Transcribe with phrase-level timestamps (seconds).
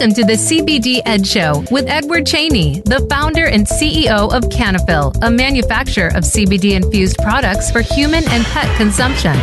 [0.00, 5.14] Welcome to the CBD Ed Show with Edward Cheney, the founder and CEO of Cannafyl,
[5.20, 9.36] a manufacturer of CBD infused products for human and pet consumption.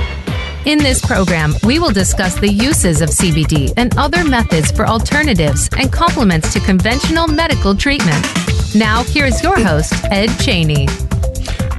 [0.65, 5.69] In this program, we will discuss the uses of CBD and other methods for alternatives
[5.77, 8.25] and complements to conventional medical treatment.
[8.73, 10.87] Now, here is your host, Ed Cheney.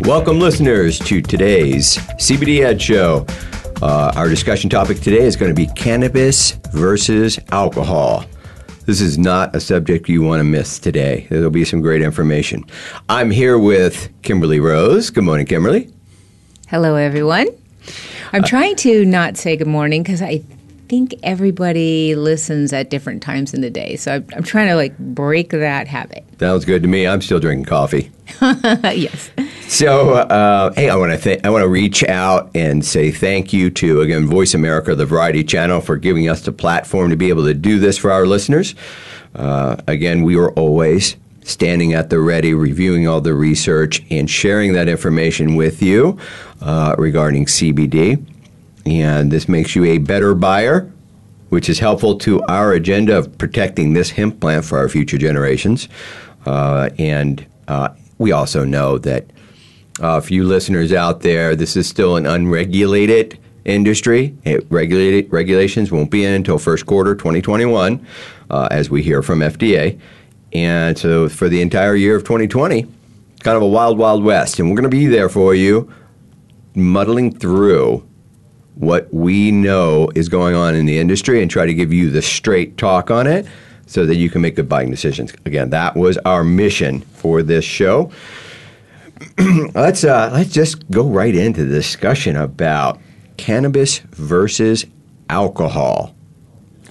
[0.03, 3.27] Welcome, listeners, to today's CBD Ed Show.
[3.83, 8.25] Uh, our discussion topic today is going to be cannabis versus alcohol.
[8.89, 11.27] This is not a subject you want to miss today.
[11.29, 12.65] There'll be some great information.
[13.11, 15.11] I'm here with Kimberly Rose.
[15.11, 15.93] Good morning, Kimberly.
[16.69, 17.49] Hello, everyone.
[18.33, 20.43] I'm uh, trying to not say good morning because I
[20.89, 23.97] think everybody listens at different times in the day.
[23.97, 26.25] So I'm, I'm trying to like break that habit.
[26.39, 27.07] Sounds good to me.
[27.07, 28.11] I'm still drinking coffee.
[28.41, 29.31] yes.
[29.69, 33.53] So, uh, hey, I want to th- I want to reach out and say thank
[33.53, 37.29] you to again Voice America, the Variety Channel, for giving us the platform to be
[37.29, 38.75] able to do this for our listeners.
[39.35, 44.75] Uh, again, we are always standing at the ready, reviewing all the research and sharing
[44.75, 46.19] that information with you
[46.61, 48.23] uh, regarding CBD.
[48.89, 50.91] And this makes you a better buyer,
[51.51, 55.89] which is helpful to our agenda of protecting this hemp plant for our future generations.
[56.47, 59.27] Uh, and uh, we also know that
[60.01, 64.35] uh, for you listeners out there, this is still an unregulated industry.
[64.45, 68.07] It regulated regulations won't be in until first quarter 2021,
[68.49, 70.01] uh, as we hear from FDA.
[70.55, 72.87] And so for the entire year of 2020,
[73.41, 74.59] kind of a wild, wild west.
[74.59, 75.93] And we're going to be there for you,
[76.75, 78.09] muddling through
[78.79, 82.23] what we know is going on in the industry and try to give you the
[82.23, 83.45] straight talk on it
[83.87, 85.33] so that you can make good buying decisions.
[85.45, 88.13] Again, that was our mission for this show.
[89.75, 93.01] let's uh, let's just go right into the discussion about
[93.37, 94.87] cannabis versus
[95.29, 96.15] alcohol.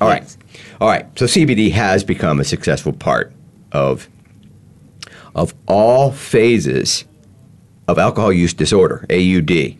[0.01, 0.37] All right,
[0.81, 1.07] all right.
[1.17, 3.31] So CBD has become a successful part
[3.71, 4.09] of
[5.35, 7.05] of all phases
[7.87, 9.77] of alcohol use disorder (AUD).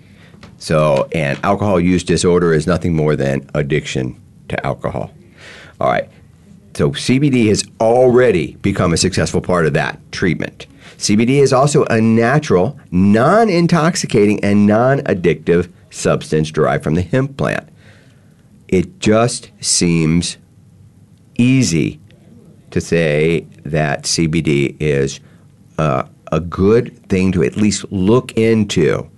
[0.57, 4.19] So, and alcohol use disorder is nothing more than addiction
[4.49, 5.11] to alcohol.
[5.79, 6.09] All right.
[6.73, 10.67] So CBD has already become a successful part of that treatment.
[10.97, 17.37] CBD is also a natural, non intoxicating, and non addictive substance derived from the hemp
[17.37, 17.67] plant.
[18.67, 20.37] It just seems
[21.37, 21.99] easy
[22.71, 25.19] to say that CBD is
[25.77, 29.09] uh, a good thing to at least look into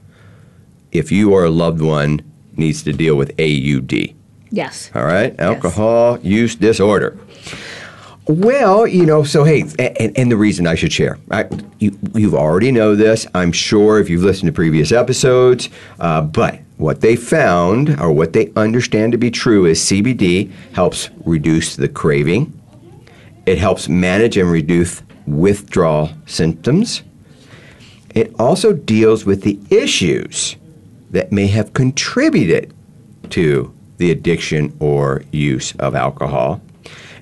[0.91, 2.21] if you or a loved one
[2.53, 4.15] needs to deal with AUD.
[4.51, 4.91] Yes.
[4.95, 6.25] All right, alcohol yes.
[6.25, 7.17] use disorder.
[8.27, 11.49] Well, you know, so hey, and, and the reason I should share, I,
[11.79, 16.59] you, you already know this, I'm sure, if you've listened to previous episodes, uh, but
[16.77, 21.87] what they found or what they understand to be true is CBD helps reduce the
[21.87, 22.53] craving,
[23.47, 27.01] it helps manage and reduce withdrawal symptoms,
[28.13, 30.55] it also deals with the issues
[31.11, 32.73] that may have contributed
[33.29, 36.61] to the addiction or use of alcohol.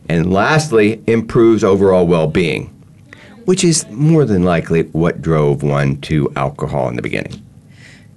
[0.10, 2.68] And lastly, improves overall well being,
[3.46, 7.44] which is more than likely what drove one to alcohol in the beginning.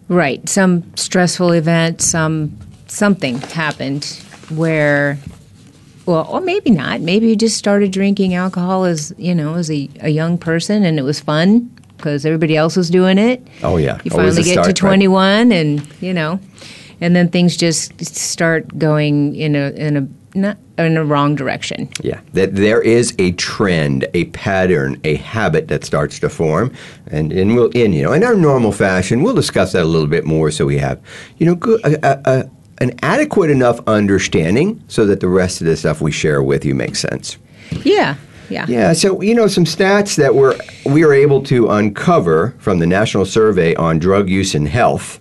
[0.09, 0.47] Right.
[0.49, 2.57] Some stressful event, some
[2.87, 4.05] something happened
[4.51, 5.19] where
[6.07, 7.01] well, or maybe not.
[7.01, 10.99] Maybe you just started drinking alcohol as, you know, as a, a young person and
[10.99, 13.47] it was fun because everybody else was doing it.
[13.63, 14.01] Oh yeah.
[14.05, 15.57] You oh, finally get start, to 21 right?
[15.57, 16.41] and, you know,
[17.01, 21.89] and then things just start going in a in a not in a wrong direction.
[22.03, 26.73] Yeah, that there is a trend, a pattern, a habit that starts to form,
[27.07, 30.07] and and we'll in you know in our normal fashion we'll discuss that a little
[30.07, 31.01] bit more so we have
[31.39, 35.77] you know good, a, a, an adequate enough understanding so that the rest of the
[35.77, 37.39] stuff we share with you makes sense.
[37.85, 38.17] Yeah.
[38.51, 38.67] Yeah.
[38.69, 38.93] Yeah.
[38.93, 43.25] So you know some stats that we're we were able to uncover from the National
[43.25, 45.21] Survey on Drug Use and Health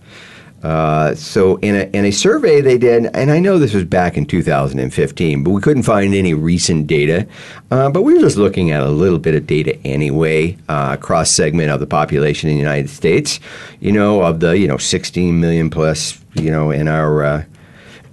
[0.64, 4.18] uh, so in a, in a survey they did, and I know this was back
[4.18, 7.28] in 2015, but we couldn't find any recent data.
[7.72, 11.32] Uh, but we were just looking at a little bit of data anyway, uh, cross
[11.32, 13.40] segment of the population in the United States.
[13.80, 17.44] You know, of the you know 16 million plus, you know, in our uh,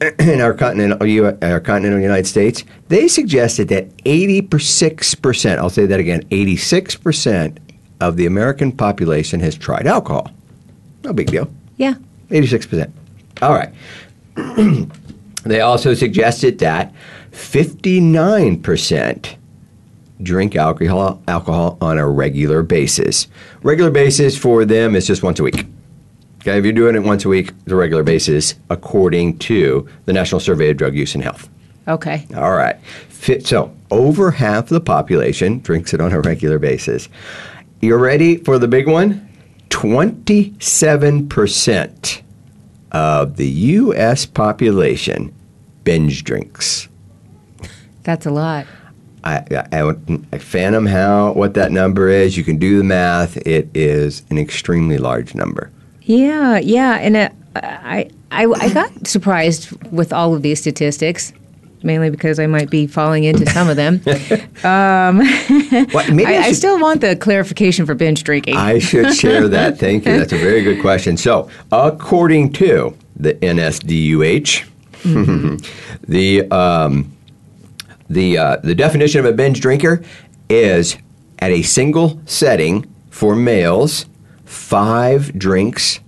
[0.18, 5.60] in our continental, uh, uh, our continental United States, they suggested that 86 percent.
[5.60, 7.60] I'll say that again, 86 percent
[8.00, 10.30] of the American population has tried alcohol.
[11.04, 11.48] No big deal.
[11.76, 11.94] Yeah.
[12.30, 12.90] 86%.
[13.42, 13.72] All right.
[15.44, 16.92] they also suggested that
[17.32, 19.36] 59%
[20.22, 23.28] drink alcohol, alcohol on a regular basis.
[23.62, 25.66] Regular basis for them is just once a week.
[26.46, 30.38] Okay, if you're doing it once a week, the regular basis, according to the National
[30.38, 31.48] Survey of Drug Use and Health.
[31.88, 32.24] Okay.
[32.36, 32.80] All right.
[33.08, 37.08] Fit, so over half the population drinks it on a regular basis.
[37.80, 39.28] You're ready for the big one?
[39.70, 42.22] 27%
[42.92, 44.24] of the U.S.
[44.24, 45.34] population
[45.82, 46.86] binge drinks.
[48.04, 48.66] That's a lot.
[49.24, 49.96] I, I,
[50.32, 52.36] I fathom how what that number is.
[52.36, 53.36] You can do the math.
[53.38, 55.72] It is an extremely large number.
[56.06, 61.32] Yeah, yeah, and uh, I, I, I got surprised with all of these statistics,
[61.82, 64.00] mainly because I might be falling into some of them.
[65.92, 68.56] What, maybe I, I, I still want the clarification for binge drinking.
[68.56, 69.78] I should share that.
[69.80, 70.18] Thank you.
[70.18, 71.16] That's a very good question.
[71.16, 74.64] So, according to the NSDUH,
[76.08, 77.12] the um,
[78.08, 80.02] the uh, the definition of a binge drinker
[80.48, 80.96] is
[81.38, 84.06] at a single setting for males,
[84.46, 86.00] five drinks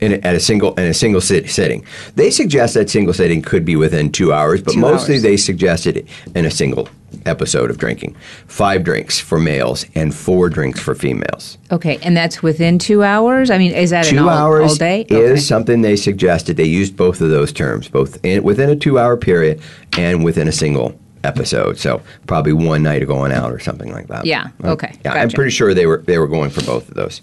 [0.00, 1.84] in a, at a single in a single sit, sitting.
[2.14, 5.22] They suggest that single sitting could be within two hours, but Two mostly hours.
[5.22, 6.88] they suggested in a single
[7.26, 8.14] episode of drinking.
[8.46, 11.58] Five drinks for males and four drinks for females.
[11.72, 13.50] okay, and that's within two hours.
[13.50, 15.00] I mean, is that an Two all, hours all day?
[15.08, 15.36] is Okay.
[15.40, 16.56] something they suggested.
[16.56, 19.60] They used both of those terms, both in, within a two-hour period
[19.96, 20.98] and within a single
[21.28, 21.78] episode.
[21.78, 24.24] So probably one night of going out or something like that.
[24.24, 26.94] Yeah, Uh, okay, Yeah, I'm pretty sure they were they were going for both of
[26.94, 27.20] those.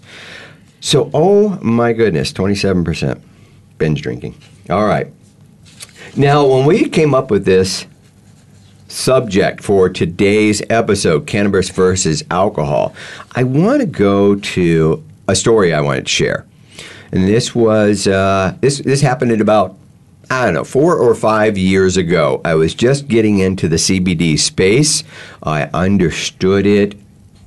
[0.80, 3.20] So, oh my goodness, 27%
[3.78, 4.34] binge drinking.
[4.70, 5.08] All right.
[6.16, 7.86] Now, when we came up with this
[8.88, 12.94] subject for today's episode, cannabis versus alcohol,
[13.34, 16.46] I want to go to a story I wanted to share.
[17.12, 19.76] And this was uh, this this happened at about
[20.30, 22.40] I don't know four or five years ago.
[22.44, 25.04] I was just getting into the CBD space.
[25.42, 26.96] I understood it.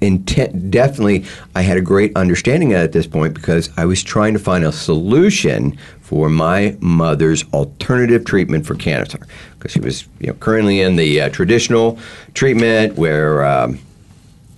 [0.02, 4.40] Intent, definitely, I had a great understanding at this point because I was trying to
[4.40, 9.20] find a solution for my mother's alternative treatment for cancer
[9.58, 12.00] because she was you know currently in the uh, traditional
[12.34, 13.46] treatment where.
[13.46, 13.80] Um,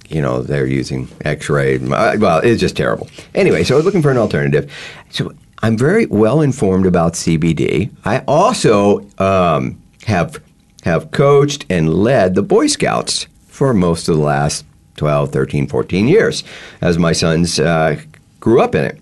[0.10, 1.78] you know, they're using X-ray.
[1.78, 3.10] Uh, Well, it's just terrible.
[3.34, 4.70] Anyway, so I was looking for an alternative.
[5.10, 7.92] So I'm very well informed about CBD.
[8.04, 10.42] I also um, have
[10.84, 14.66] have coached and led the Boy Scouts for most of the last
[14.98, 16.44] 12, 13, 14 years
[16.82, 18.02] as my sons uh,
[18.40, 19.00] grew up in it.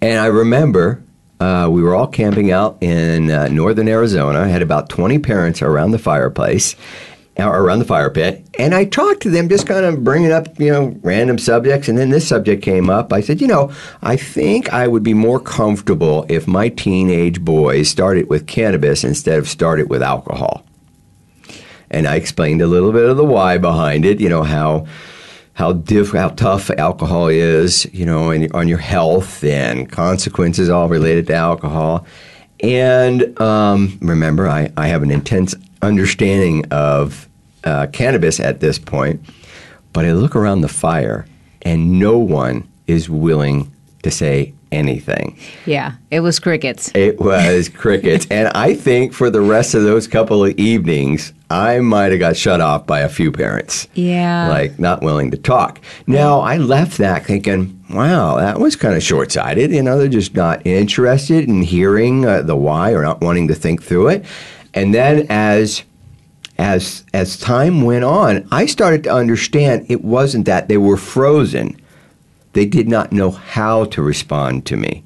[0.00, 1.02] And I remember
[1.38, 4.40] uh, we were all camping out in uh, northern Arizona.
[4.40, 6.74] I had about 20 parents around the fireplace,
[7.38, 10.72] around the fire pit, and I talked to them, just kind of bringing up, you
[10.72, 11.88] know, random subjects.
[11.88, 13.12] And then this subject came up.
[13.12, 13.72] I said, you know,
[14.02, 19.38] I think I would be more comfortable if my teenage boys started with cannabis instead
[19.38, 20.64] of started with alcohol.
[21.90, 24.20] And I explained a little bit of the why behind it.
[24.20, 24.86] You know how
[25.52, 30.88] how diff, how tough alcohol is, you know, and on your health and consequences all
[30.88, 32.06] related to alcohol.
[32.60, 35.54] And um, remember, I, I have an intense
[35.86, 37.28] understanding of
[37.64, 39.20] uh, cannabis at this point,
[39.92, 41.26] but I look around the fire
[41.62, 43.72] and no one is willing
[44.02, 45.38] to say anything.
[45.64, 46.90] yeah, it was crickets.
[46.94, 48.26] It was crickets.
[48.30, 52.36] and I think for the rest of those couple of evenings, I might have got
[52.36, 53.86] shut off by a few parents.
[53.94, 54.48] Yeah.
[54.48, 55.80] Like not willing to talk.
[56.06, 59.70] Now, I left that thinking, wow, that was kind of short sighted.
[59.70, 63.54] You know, they're just not interested in hearing uh, the why or not wanting to
[63.54, 64.24] think through it.
[64.76, 65.82] And then as
[66.58, 71.76] as as time went on, I started to understand it wasn't that they were frozen.
[72.52, 75.02] They did not know how to respond to me.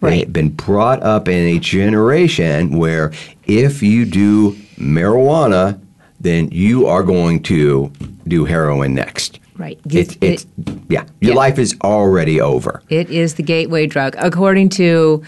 [0.00, 3.12] They had been brought up in a generation where
[3.46, 5.80] if you do marijuana,
[6.20, 7.90] then you are going to
[8.28, 9.40] do heroin next.
[9.56, 9.78] Right.
[9.88, 10.46] It's, It- it's
[10.88, 11.38] yeah, your yeah.
[11.38, 12.82] life is already over.
[12.90, 15.22] It is the gateway drug, according to,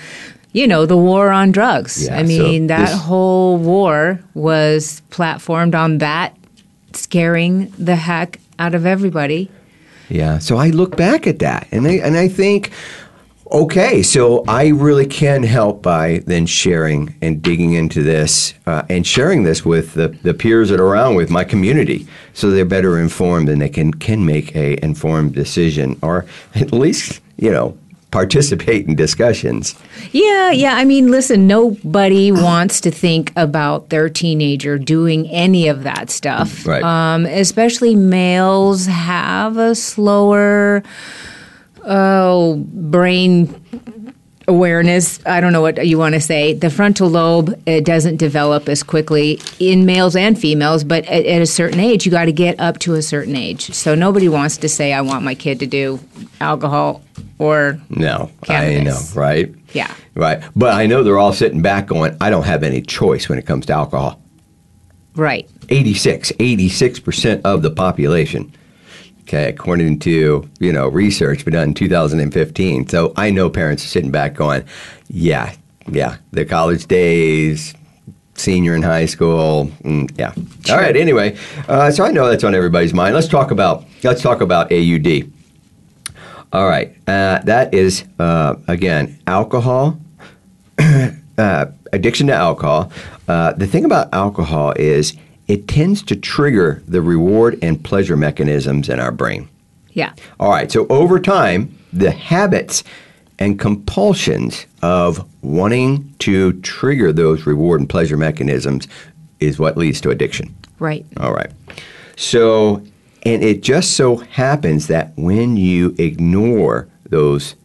[0.56, 2.06] you know, the war on drugs.
[2.06, 6.34] Yeah, I so mean, that this- whole war was platformed on that
[6.94, 9.50] scaring the heck out of everybody.
[10.08, 10.38] Yeah.
[10.38, 12.70] So I look back at that and I, and I think,
[13.52, 19.06] okay, so I really can help by then sharing and digging into this uh, and
[19.06, 22.98] sharing this with the, the peers that are around with my community so they're better
[22.98, 27.76] informed and they can, can make a informed decision or at least, you know,
[28.10, 29.74] participate in discussions.
[30.12, 30.74] Yeah, yeah.
[30.76, 36.66] I mean, listen, nobody wants to think about their teenager doing any of that stuff.
[36.66, 36.82] Right.
[36.82, 40.82] Um, especially males have a slower,
[41.84, 43.62] oh, brain
[44.48, 45.18] awareness.
[45.26, 46.54] I don't know what you want to say.
[46.54, 51.42] The frontal lobe it doesn't develop as quickly in males and females, but at, at
[51.42, 53.72] a certain age, you got to get up to a certain age.
[53.74, 56.00] So nobody wants to say, "I want my kid to do
[56.40, 57.02] alcohol
[57.38, 59.12] or No, Cannabis.
[59.12, 59.54] I know, right?
[59.72, 59.92] Yeah.
[60.14, 60.42] Right.
[60.54, 63.46] But I know they're all sitting back going, I don't have any choice when it
[63.46, 64.20] comes to alcohol.
[65.14, 65.48] Right.
[65.68, 68.52] 86, 86% of the population.
[69.22, 72.88] Okay, according to you know research we done in 2015.
[72.88, 74.64] So I know parents are sitting back going,
[75.08, 75.52] yeah,
[75.88, 77.74] yeah, the college days,
[78.34, 80.32] senior in high school, mm, yeah.
[80.72, 80.96] All right.
[80.96, 83.16] Anyway, uh, so I know that's on everybody's mind.
[83.16, 85.32] Let's talk about let's talk about AUD.
[86.52, 89.98] All right, uh, that is uh, again alcohol.
[90.78, 92.90] uh, addiction to alcohol.
[93.28, 95.14] Uh, the thing about alcohol is
[95.48, 99.48] it tends to trigger the reward and pleasure mechanisms in our brain.
[99.92, 100.12] Yeah.
[100.38, 102.84] All right, so over time, the habits
[103.38, 108.88] and compulsions of wanting to trigger those reward and pleasure mechanisms
[109.40, 110.54] is what leads to addiction.
[110.78, 111.04] Right.
[111.18, 111.50] All right.
[112.16, 112.82] So,
[113.26, 117.56] and it just so happens that when you ignore those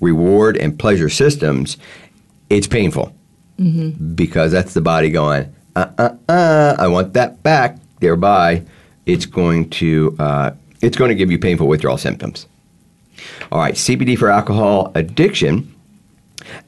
[0.00, 1.76] reward and pleasure systems,
[2.48, 3.14] it's painful
[4.16, 7.78] because that's the body going, uh, uh, uh, I want that back.
[8.00, 8.64] Thereby,
[9.06, 12.46] it's going to uh, it's going to give you painful withdrawal symptoms.
[13.52, 15.72] All right, CBD for alcohol addiction,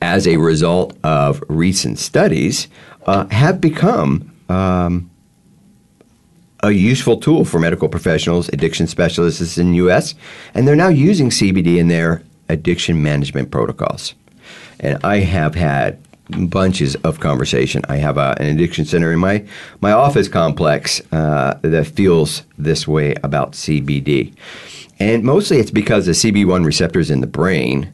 [0.01, 2.69] as a result of recent studies,
[3.07, 5.11] uh, have become um,
[6.63, 10.15] a useful tool for medical professionals, addiction specialists in the U.S.,
[10.55, 14.15] and they're now using CBD in their addiction management protocols.
[14.81, 15.99] And I have had
[16.49, 17.83] bunches of conversation.
[17.89, 19.45] I have a, an addiction center in my
[19.81, 24.35] my office complex uh, that feels this way about CBD,
[24.99, 27.93] and mostly it's because the CB1 receptors in the brain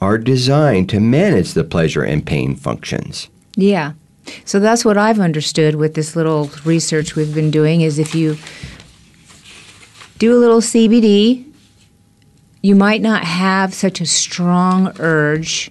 [0.00, 3.28] are designed to manage the pleasure and pain functions.
[3.54, 3.92] Yeah.
[4.44, 8.36] So that's what I've understood with this little research we've been doing is if you
[10.18, 11.44] do a little CBD,
[12.62, 15.70] you might not have such a strong urge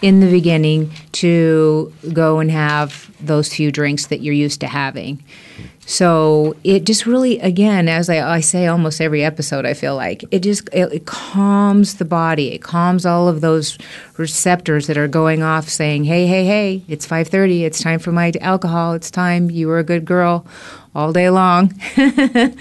[0.00, 5.22] in the beginning to go and have those few drinks that you're used to having.
[5.90, 10.22] So it just really, again, as I, I say almost every episode, I feel like
[10.30, 12.52] it just it, it calms the body.
[12.52, 13.76] It calms all of those
[14.16, 16.84] receptors that are going off, saying, "Hey, hey, hey!
[16.86, 17.64] It's five thirty.
[17.64, 18.92] It's time for my alcohol.
[18.92, 19.50] It's time.
[19.50, 20.46] You were a good girl
[20.94, 21.74] all day long."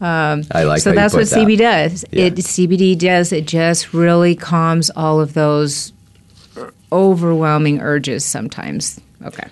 [0.00, 1.38] Um, I like so that's what that.
[1.38, 2.04] CBD does.
[2.10, 2.24] Yeah.
[2.24, 3.32] It CBD does.
[3.32, 5.94] It just really calms all of those
[6.58, 8.22] uh, overwhelming urges.
[8.22, 9.00] Sometimes.
[9.24, 9.48] Okay.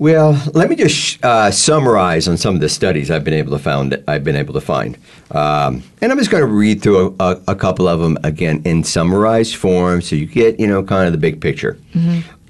[0.00, 3.58] Well, let me just uh, summarize on some of the studies I've been able to
[3.58, 4.96] found I've been able to find,
[5.30, 8.62] um, and I'm just going to read through a, a, a couple of them again
[8.64, 11.78] in summarized form, so you get you know kind of the big picture.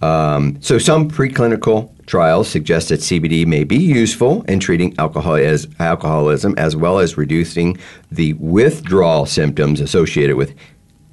[0.00, 5.66] Um, so some preclinical trials suggest that CBD may be useful in treating alcohol as
[5.80, 7.76] alcoholism, as well as reducing
[8.12, 10.54] the withdrawal symptoms associated with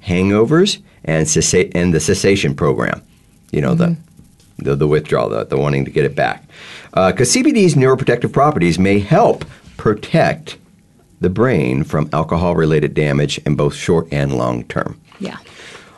[0.06, 3.02] hangovers and cessa- and the cessation program.
[3.50, 3.96] You know the
[4.58, 6.44] the, the withdrawal, the, the wanting to get it back.
[6.90, 9.44] Because CBD's neuroprotective properties may help
[9.76, 10.58] protect
[11.20, 15.00] the brain from alcohol related damage in both short and long term.
[15.20, 15.38] Yeah.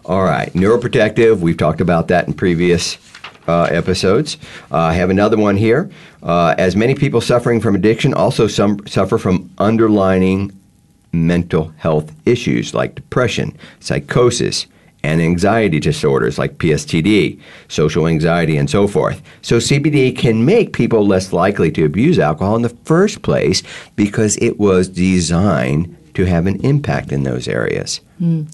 [0.05, 2.99] All right, neuroprotective, we've talked about that in previous
[3.47, 4.39] uh, episodes.
[4.71, 5.91] Uh, I have another one here.
[6.23, 10.53] Uh, as many people suffering from addiction also some suffer from underlying
[11.13, 14.67] mental health issues like depression, psychosis,
[15.03, 17.39] and anxiety disorders like PSTD,
[17.69, 19.23] social anxiety, and so forth.
[19.43, 23.63] So, CBD can make people less likely to abuse alcohol in the first place
[23.97, 28.01] because it was designed to have an impact in those areas,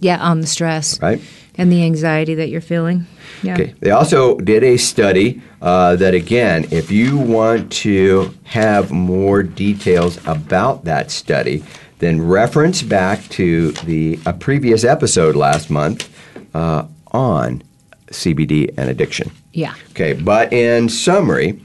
[0.01, 0.19] Yeah.
[0.21, 1.01] On the stress.
[1.01, 1.21] right?
[1.59, 3.07] And the anxiety that you're feeling.
[3.43, 3.55] Yeah.
[3.55, 3.75] Okay.
[3.81, 10.19] They also did a study uh, that, again, if you want to have more details
[10.27, 11.65] about that study,
[11.99, 16.11] then reference back to the a previous episode last month
[16.57, 17.63] uh, on
[18.07, 19.31] CBD and addiction.
[19.53, 19.75] Yeah.
[19.91, 21.61] Okay, but in summary,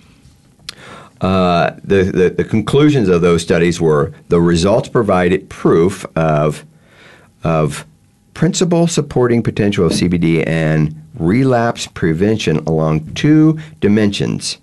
[1.22, 6.66] uh, the, the, the conclusions of those studies were the results provided proof of,
[7.44, 7.86] of
[8.34, 14.58] principal supporting potential of CBD and relapse prevention along two dimensions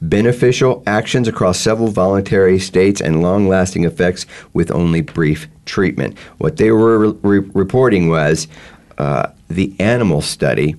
[0.00, 6.16] beneficial actions across several voluntary states and long lasting effects with only brief treatment.
[6.38, 8.48] What they were re- reporting was
[8.98, 10.76] uh, the animal study.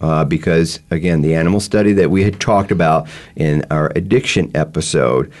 [0.00, 5.32] Uh, because again, the animal study that we had talked about in our addiction episode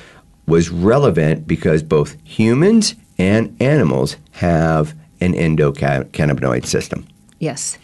[0.48, 7.06] was relevant because both humans and animals have an endocannabinoid system.
[7.38, 7.78] Yes.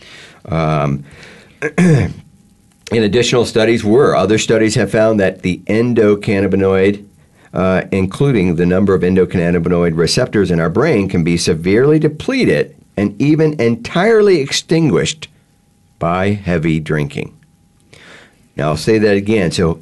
[2.93, 7.05] In additional studies, were other studies have found that the endocannabinoid
[7.55, 13.21] uh, including the number of endocannabinoid receptors in our brain, can be severely depleted and
[13.23, 15.29] even entirely extinguished
[16.01, 17.39] by heavy drinking.
[18.57, 19.53] Now, I'll say that again.
[19.53, 19.81] So,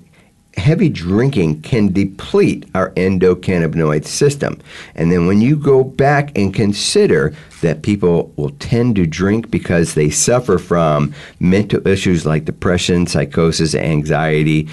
[0.57, 4.61] heavy drinking can deplete our endocannabinoid system.
[4.95, 9.95] And then when you go back and consider that people will tend to drink because
[9.95, 14.69] they suffer from mental issues like depression, psychosis, anxiety,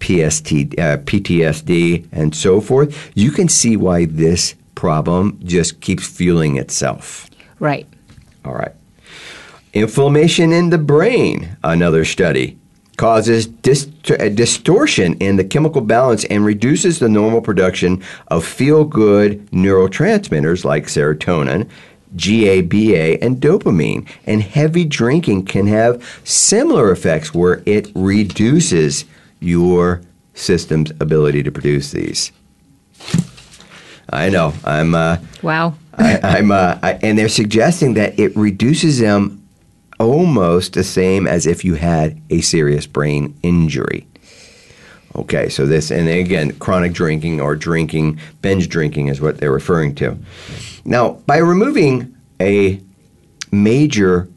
[0.00, 6.56] PST, uh, PTSD, and so forth, you can see why this problem just keeps fueling
[6.56, 7.30] itself.
[7.58, 7.86] Right.
[8.44, 8.74] All right.
[9.72, 12.58] Inflammation in the brain, another study
[12.96, 19.44] causes a distortion in the chemical balance and reduces the normal production of feel good
[19.50, 21.68] neurotransmitters like serotonin,
[22.16, 24.08] GABA, and dopamine.
[24.24, 29.04] And heavy drinking can have similar effects where it reduces
[29.40, 30.00] your
[30.34, 32.32] system's ability to produce these.
[34.10, 34.54] I know.
[34.64, 34.94] I'm.
[34.94, 35.74] Uh, wow.
[35.98, 39.45] I, am uh, I, and they're suggesting that it reduces them
[39.98, 44.06] almost the same as if you had a serious brain injury.
[45.14, 49.94] Okay, so this, and again, chronic drinking or drinking, binge drinking is what they're referring
[49.96, 50.18] to.
[50.84, 52.80] Now, by removing a
[53.50, 54.28] major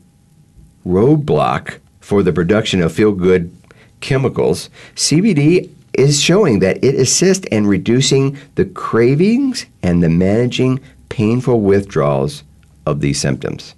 [0.86, 3.54] roadblock for the production of feel good
[4.00, 11.60] chemicals, CBD is showing that it assists in reducing the cravings and the managing painful
[11.60, 12.44] withdrawals
[12.86, 13.75] of these symptoms.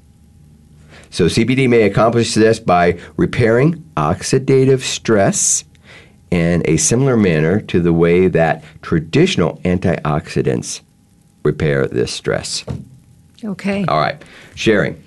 [1.11, 5.65] So, CBD may accomplish this by repairing oxidative stress
[6.31, 10.79] in a similar manner to the way that traditional antioxidants
[11.43, 12.63] repair this stress.
[13.43, 13.83] Okay.
[13.85, 14.23] All right,
[14.55, 15.03] sharing.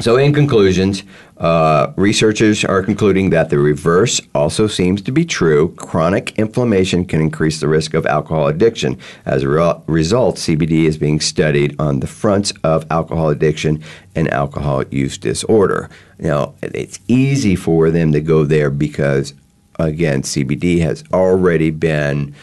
[0.00, 1.04] So, in conclusions,
[1.40, 5.74] uh, researchers are concluding that the reverse also seems to be true.
[5.76, 8.98] Chronic inflammation can increase the risk of alcohol addiction.
[9.24, 13.82] As a re- result, CBD is being studied on the fronts of alcohol addiction
[14.14, 15.88] and alcohol use disorder.
[16.18, 19.32] Now, it's easy for them to go there because,
[19.78, 22.34] again, CBD has already been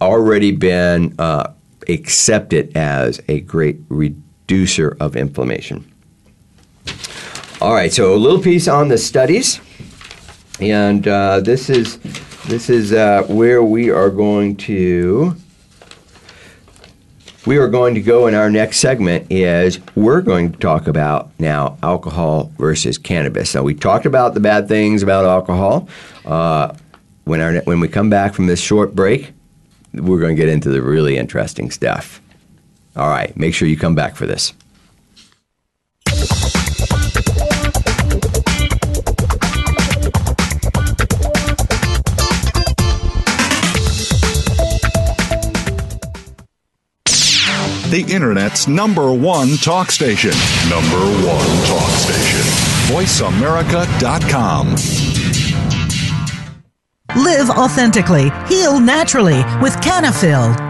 [0.00, 1.52] already been uh,
[1.86, 5.89] accepted as a great reducer of inflammation.
[7.60, 9.60] All right, so a little piece on the studies,
[10.60, 11.98] and uh, this is
[12.46, 15.36] this is uh, where we are going to
[17.44, 21.38] we are going to go in our next segment is we're going to talk about
[21.38, 23.54] now alcohol versus cannabis.
[23.54, 25.86] Now we talked about the bad things about alcohol.
[26.24, 26.74] Uh,
[27.24, 29.34] when our when we come back from this short break,
[29.92, 32.22] we're going to get into the really interesting stuff.
[32.96, 34.54] All right, make sure you come back for this.
[47.90, 50.30] The Internet's number one talk station.
[50.68, 52.40] Number one talk station.
[52.94, 54.76] VoiceAmerica.com.
[57.20, 60.69] Live authentically, heal naturally with Cannafyl.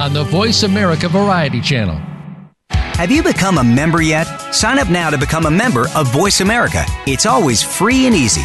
[0.00, 2.00] on the Voice America Variety Channel.
[2.70, 4.24] Have you become a member yet?
[4.54, 6.84] Sign up now to become a member of Voice America.
[7.06, 8.44] It's always free and easy.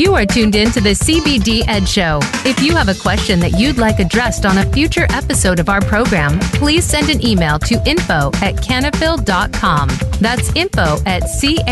[0.00, 2.20] You are tuned in to the CBD Ed Show.
[2.46, 5.82] If you have a question that you'd like addressed on a future episode of our
[5.82, 9.90] program, please send an email to info at cannafyl.com.
[10.18, 11.66] That's info at C-A-N-N-A-F-Y-L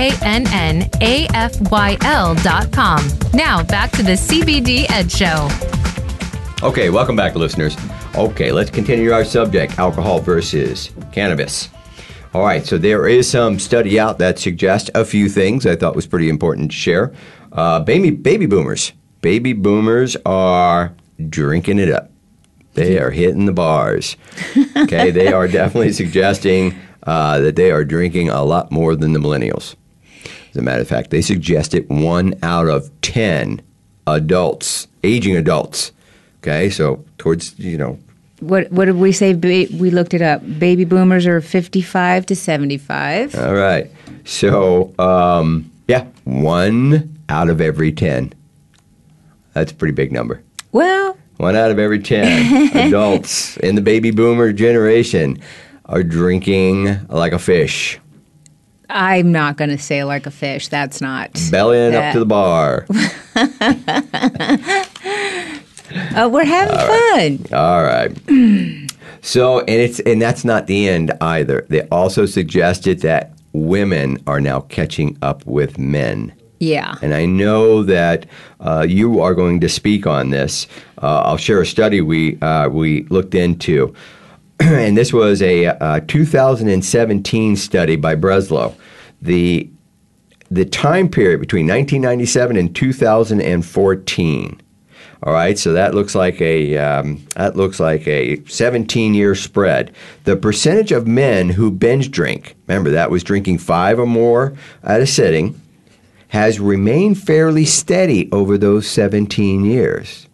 [2.34, 3.08] dot com.
[3.32, 5.48] Now back to the CBD Ed Show.
[6.62, 7.78] Okay, welcome back, listeners.
[8.14, 11.70] Okay, let's continue our subject alcohol versus cannabis.
[12.34, 15.96] All right, so there is some study out that suggests a few things I thought
[15.96, 17.14] was pretty important to share.
[17.58, 18.92] Uh, baby, baby boomers.
[19.20, 20.94] Baby boomers are
[21.28, 22.10] drinking it up.
[22.74, 24.16] They are hitting the bars.
[24.76, 29.18] Okay, they are definitely suggesting uh, that they are drinking a lot more than the
[29.18, 29.74] millennials.
[30.50, 33.60] As a matter of fact, they suggested one out of 10
[34.06, 35.90] adults, aging adults.
[36.40, 37.98] Okay, so towards, you know,
[38.40, 39.34] What what did we say?
[39.34, 40.40] Ba- We looked it up.
[40.60, 43.34] Baby boomers are 55 to 75.
[43.34, 43.90] all right.
[44.24, 48.32] So, um, yeah, one out of every 10.
[49.54, 50.42] That's a pretty big number.
[50.72, 55.38] Well, One out of every 10 adults in the baby boomer generation
[55.86, 57.98] are drinking like a fish,
[58.90, 60.68] I'm not going to say like a fish.
[60.68, 61.32] That's not.
[61.50, 62.86] bellying up to the bar.
[66.14, 67.58] Uh, we're having fun.
[67.58, 68.12] All right.
[69.20, 71.66] So, and it's and that's not the end either.
[71.68, 76.32] They also suggested that women are now catching up with men.
[76.58, 76.96] Yeah.
[77.02, 78.26] And I know that
[78.60, 80.66] uh, you are going to speak on this.
[81.00, 83.94] Uh, I'll share a study we uh, we looked into,
[84.60, 88.74] and this was a, uh 2017 study by Breslow.
[89.22, 89.70] The
[90.50, 94.62] the time period between 1997 and 2014.
[95.24, 99.92] All right, so that looks like a um, that looks like a 17 year spread.
[100.24, 105.00] The percentage of men who binge drink, remember that was drinking five or more at
[105.00, 105.60] a sitting,
[106.28, 110.26] has remained fairly steady over those 17 years.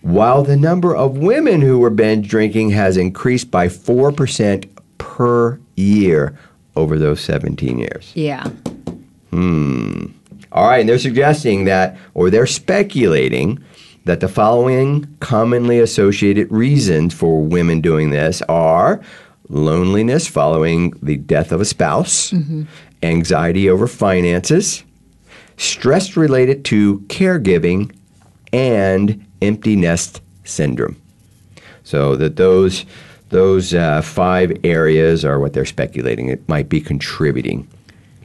[0.00, 4.68] While the number of women who were binge drinking has increased by 4%
[4.98, 6.36] per year
[6.74, 8.12] over those 17 years.
[8.14, 8.48] Yeah.
[9.30, 10.06] Hmm.
[10.50, 13.62] All right, and they're suggesting that, or they're speculating
[14.04, 19.00] that the following commonly associated reasons for women doing this are
[19.48, 22.32] loneliness following the death of a spouse,
[23.02, 24.84] anxiety over finances,
[25.56, 27.94] stress related to caregiving,
[28.52, 31.00] and empty nest syndrome.
[31.84, 32.84] So that those
[33.30, 37.66] those uh, five areas are what they're speculating it might be contributing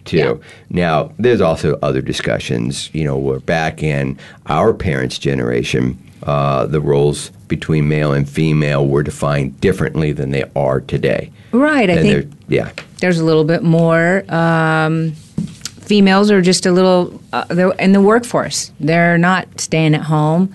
[0.06, 0.18] to.
[0.18, 0.34] Yeah.
[0.70, 2.94] Now, there's also other discussions.
[2.94, 5.98] You know, we're back in our parents' generation.
[6.24, 11.32] Uh, the roles between male and female were defined differently than they are today.
[11.52, 11.90] Right.
[11.90, 14.24] I And think yeah, there's a little bit more.
[14.34, 18.72] Um, females are just a little uh, they're in the workforce.
[18.80, 20.54] They're not staying at home.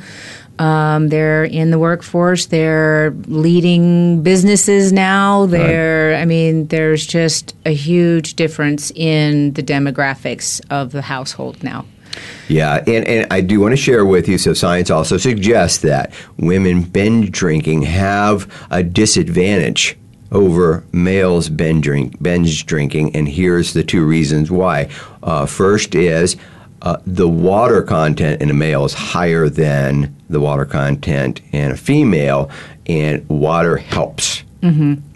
[0.58, 2.46] Um, they're in the workforce.
[2.46, 5.46] They're leading businesses now.
[5.46, 11.86] They're, I mean, there's just a huge difference in the demographics of the household now.
[12.48, 14.36] Yeah, and, and I do want to share with you.
[14.36, 19.96] So, science also suggests that women binge drinking have a disadvantage
[20.32, 24.88] over males binge, drink, binge drinking, and here's the two reasons why.
[25.22, 26.36] Uh, first is
[26.82, 31.76] uh, the water content in a male is higher than the water content in a
[31.76, 32.50] female,
[32.86, 34.42] and water helps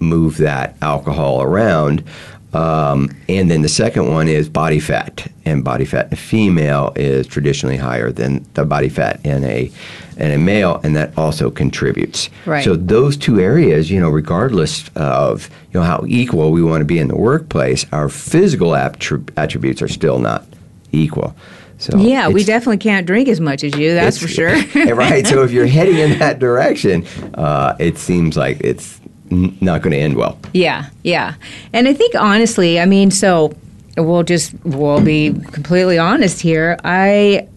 [0.00, 2.04] move that alcohol around.
[2.52, 6.92] Um, and then the second one is body fat, and body fat in a female
[6.96, 9.70] is traditionally higher than the body fat in a
[10.16, 12.30] in a male, and that also contributes.
[12.46, 12.64] Right.
[12.64, 16.86] So those two areas, you know, regardless of you know how equal we want to
[16.86, 20.46] be in the workplace, our physical attrib- attributes are still not
[20.92, 21.36] equal.
[21.78, 23.94] So Yeah, we definitely can't drink as much as you.
[23.94, 24.54] That's for sure.
[24.94, 25.26] right.
[25.26, 28.98] So if you're heading in that direction, uh, it seems like it's
[29.30, 30.38] not going to end well.
[30.52, 31.34] Yeah, yeah.
[31.72, 33.52] And I think honestly, I mean, so
[33.96, 36.76] we'll just we'll be completely honest here.
[36.84, 37.48] I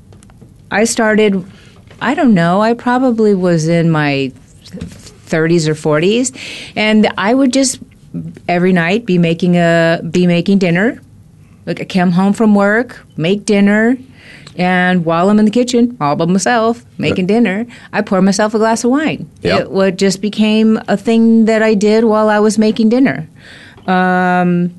[0.71, 1.45] I started.
[2.01, 2.61] I don't know.
[2.61, 4.31] I probably was in my
[4.63, 6.35] 30s or 40s,
[6.75, 7.79] and I would just
[8.47, 11.01] every night be making a be making dinner.
[11.65, 13.97] Like I come home from work, make dinner,
[14.59, 18.57] and while I'm in the kitchen, all by myself, making dinner, I pour myself a
[18.57, 19.29] glass of wine.
[19.41, 19.61] Yep.
[19.61, 23.27] It would just became a thing that I did while I was making dinner.
[23.87, 24.75] Um,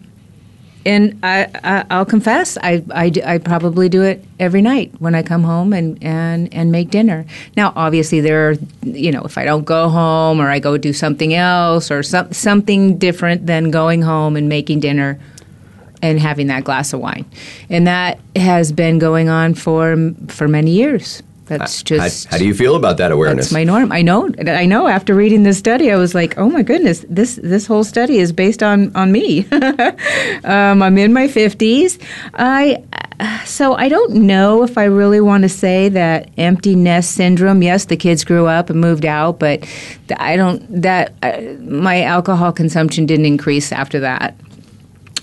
[0.85, 5.73] and I, I, I'll confess, I probably do it every night when I come home
[5.73, 7.25] and, and, and make dinner.
[7.57, 10.93] Now, obviously, there are, you know, if I don't go home or I go do
[10.93, 15.19] something else or some, something different than going home and making dinner
[16.03, 17.25] and having that glass of wine.
[17.69, 21.23] And that has been going on for, for many years.
[21.59, 22.27] That's just.
[22.27, 23.47] how do you feel about that awareness?
[23.47, 23.91] That's my norm.
[23.91, 24.31] I know.
[24.47, 24.87] I know.
[24.87, 27.05] After reading this study, I was like, "Oh my goodness!
[27.09, 29.49] This this whole study is based on on me."
[30.45, 31.99] um, I'm in my fifties.
[32.35, 32.85] I
[33.45, 37.63] so I don't know if I really want to say that empty nest syndrome.
[37.63, 39.67] Yes, the kids grew up and moved out, but
[40.17, 40.83] I don't.
[40.83, 44.37] That uh, my alcohol consumption didn't increase after that.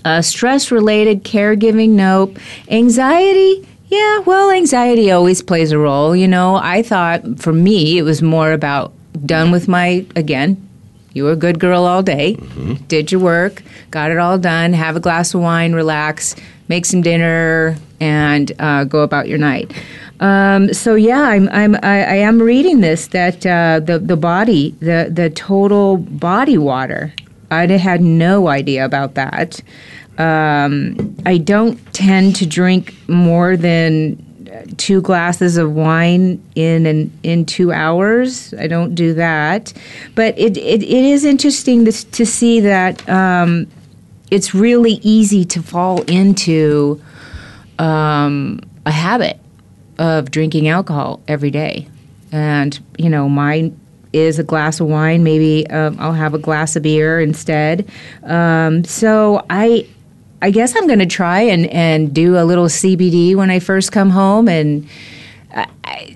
[0.08, 2.40] Uh, stress related caregiving, nope.
[2.70, 6.16] Anxiety, yeah, well, anxiety always plays a role.
[6.16, 8.94] You know, I thought for me it was more about
[9.26, 10.56] done with my, again,
[11.12, 12.38] you were a good girl all day,
[12.88, 16.38] did your work, got it all done, have a glass of wine, relax,
[16.70, 19.74] make some dinner, and uh, go about your night.
[20.22, 24.72] Um, so yeah, I'm, I'm I, I am reading this that uh, the the body
[24.80, 27.12] the the total body water.
[27.52, 29.62] I had no idea about that.
[30.18, 34.24] Um, I don't tend to drink more than
[34.78, 38.54] two glasses of wine in an, in two hours.
[38.56, 39.74] I don't do that,
[40.16, 43.68] but it it, it is interesting to, to see that um,
[44.32, 47.02] it's really easy to fall into
[47.80, 49.40] um, a habit
[50.00, 51.88] of drinking alcohol every day,
[52.32, 53.80] and you know mine
[54.14, 55.24] is a glass of wine.
[55.24, 57.90] Maybe um, I'll have a glass of beer instead.
[58.24, 59.88] Um, so I
[60.42, 63.92] I guess I'm going to try and, and do a little CBD when I first
[63.92, 64.48] come home.
[64.48, 64.88] And,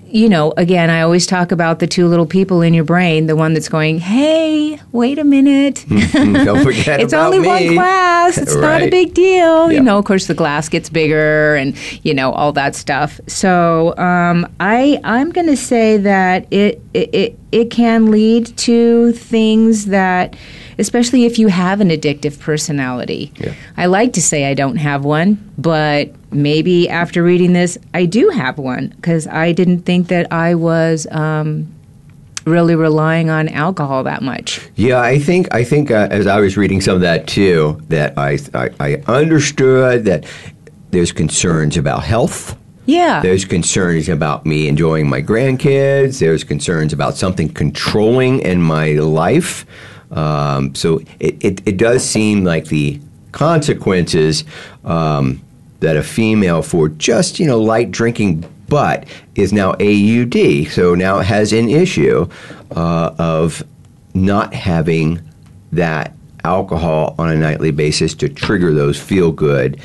[0.04, 3.36] you know, again, I always talk about the two little people in your brain the
[3.36, 5.84] one that's going, hey, wait a minute.
[5.88, 7.48] Don't forget it's only me.
[7.48, 8.38] one glass.
[8.38, 9.72] It's not a big deal.
[9.72, 13.20] You know, of course, the glass gets bigger and, you know, all that stuff.
[13.26, 19.12] So um, I, I'm going to say that it, it, it, it can lead to
[19.12, 20.36] things that,
[20.78, 23.32] especially if you have an addictive personality.
[23.36, 23.54] Yeah.
[23.76, 28.28] I like to say I don't have one, but maybe after reading this, I do
[28.30, 31.72] have one because I didn't think that I was um,
[32.44, 34.60] really relying on alcohol that much.
[34.76, 38.16] Yeah, I think I think uh, as I was reading some of that too, that
[38.18, 40.24] I, I I understood that
[40.90, 42.56] there's concerns about health.
[42.86, 43.20] Yeah.
[43.22, 46.18] There's concerns about me enjoying my grandkids.
[46.18, 49.64] There's concerns about something controlling in my life.
[50.12, 53.00] Um, so it, it, it does seem like the
[53.32, 54.44] consequences
[54.84, 55.42] um,
[55.80, 60.68] that a female for just you know light drinking but is now AUD.
[60.70, 62.26] So now it has an issue
[62.74, 63.62] uh, of
[64.14, 65.20] not having
[65.72, 69.78] that alcohol on a nightly basis to trigger those feel good,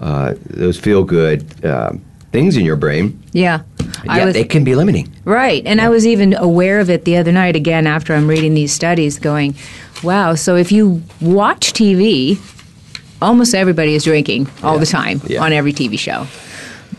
[0.00, 1.92] uh, those feel good uh,
[2.32, 3.22] things in your brain.
[3.32, 3.60] Yeah.
[4.04, 5.12] Yeah, it can be limiting.
[5.24, 5.62] Right.
[5.66, 8.72] And I was even aware of it the other night again after I'm reading these
[8.72, 9.54] studies going,
[10.02, 12.38] wow, so if you watch TV,
[13.20, 15.42] almost everybody is drinking all the time Yeah.
[15.44, 16.26] on every TV show.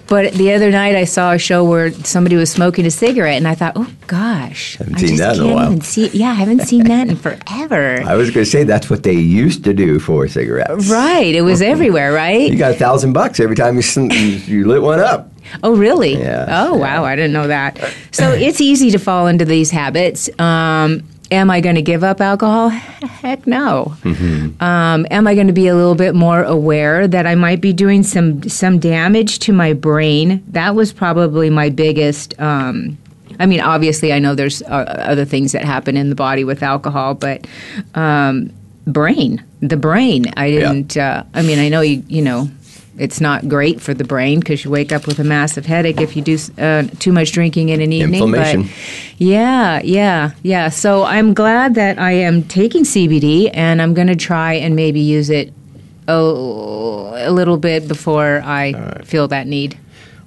[0.08, 3.48] But the other night I saw a show where somebody was smoking a cigarette and
[3.48, 4.78] I thought, oh gosh.
[4.78, 5.82] Haven't I seen that in a while.
[5.82, 8.02] see yeah, I haven't seen that in forever.
[8.06, 10.90] I was going to say that's what they used to do for cigarettes.
[10.90, 11.34] Right.
[11.34, 12.52] It was everywhere, right?
[12.52, 14.20] You got a thousand bucks every time you, you
[14.60, 15.32] you lit one up.
[15.64, 16.16] Oh, really?
[16.16, 16.82] Yeah, Oh, yeah.
[16.82, 17.06] wow.
[17.06, 17.78] I didn't know that.
[18.12, 20.30] So it's easy to fall into these habits.
[20.40, 21.04] Um,
[21.34, 22.70] am I going to give up alcohol?
[22.70, 23.96] Heck no.
[24.60, 27.74] Um, am I going to be a little bit more aware that I might be
[27.74, 30.44] doing some some damage to my brain?
[30.50, 32.40] That was probably my biggest.
[32.40, 32.98] Um,
[33.40, 36.62] I mean, obviously, I know there's uh, other things that happen in the body with
[36.62, 37.48] alcohol, but
[37.96, 38.52] um,
[38.86, 40.26] brain, the brain.
[40.38, 40.96] I didn't.
[40.98, 42.04] Uh, I mean, I know you.
[42.08, 42.48] You know,
[42.98, 46.16] it's not great for the brain because you wake up with a massive headache if
[46.16, 48.22] you do uh, too much drinking in an evening.
[48.22, 48.64] Inflammation.
[48.64, 48.72] But
[49.18, 50.70] yeah, yeah, yeah.
[50.70, 55.00] So I'm glad that I am taking CBD and I'm going to try and maybe
[55.00, 55.52] use it
[56.08, 59.78] a, a little bit before I feel that need.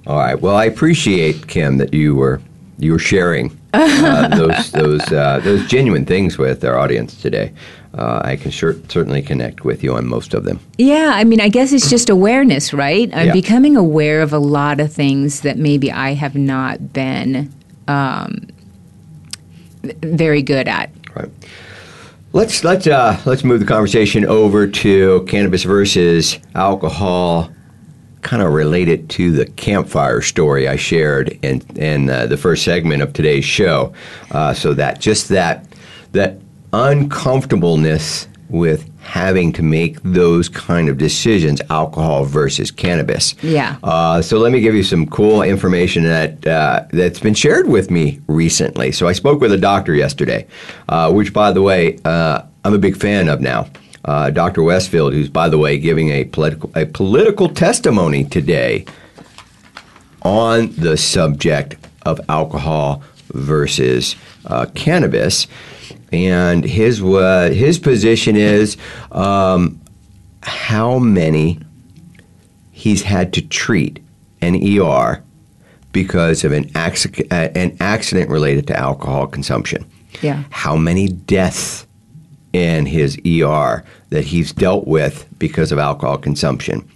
[0.05, 0.39] All right.
[0.39, 2.41] Well, I appreciate Kim that you were
[2.79, 7.53] you were sharing uh, those those uh, those genuine things with our audience today.
[7.97, 10.59] Uh, I can sure, certainly connect with you on most of them.
[10.77, 13.09] Yeah, I mean, I guess it's just awareness, right?
[13.11, 13.33] I'm Yeah.
[13.33, 17.51] becoming aware of a lot of things that maybe I have not been
[17.87, 18.47] um,
[20.03, 20.91] very good at.
[21.15, 21.29] Right.
[22.33, 27.49] Let's let's uh, let's move the conversation over to cannabis versus alcohol,
[28.21, 33.01] kind of related to the campfire story I shared in in uh, the first segment
[33.01, 33.93] of today's show.
[34.29, 35.65] Uh, so that just that
[36.11, 36.37] that
[36.73, 43.35] uncomfortableness with having to make those kind of decisions, alcohol versus cannabis.
[43.41, 43.77] Yeah.
[43.83, 47.89] Uh, so let me give you some cool information that uh, that's been shared with
[47.89, 48.91] me recently.
[48.91, 50.47] So I spoke with a doctor yesterday,
[50.89, 53.69] uh, which, by the way, uh, I'm a big fan of now.
[54.05, 54.63] Uh, Dr.
[54.63, 58.85] Westfield, who's, by the way, giving a political a political testimony today
[60.21, 61.75] on the subject
[62.05, 63.03] of alcohol
[63.33, 65.47] versus uh, cannabis,
[66.11, 68.77] and his uh, his position is
[69.11, 69.79] um,
[70.43, 71.59] how many
[72.71, 73.99] he's had to treat
[74.41, 75.23] an ER
[75.91, 79.85] because of an accident, uh, an accident related to alcohol consumption.
[80.21, 80.43] Yeah.
[80.49, 81.87] How many deaths
[82.53, 86.89] in his ER that he's dealt with because of alcohol consumption.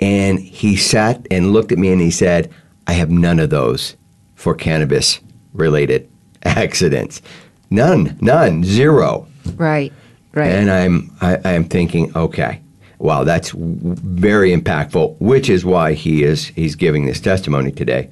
[0.00, 2.52] And he sat and looked at me and he said,
[2.86, 3.96] I have none of those
[4.34, 5.20] for cannabis
[5.52, 6.08] related
[6.42, 7.22] accidents.
[7.70, 9.26] None, none, zero.
[9.56, 9.92] Right,
[10.34, 10.50] right.
[10.50, 12.60] And I'm I, I'm thinking, okay,
[12.98, 15.20] wow, that's w- very impactful.
[15.20, 18.10] Which is why he is he's giving this testimony today.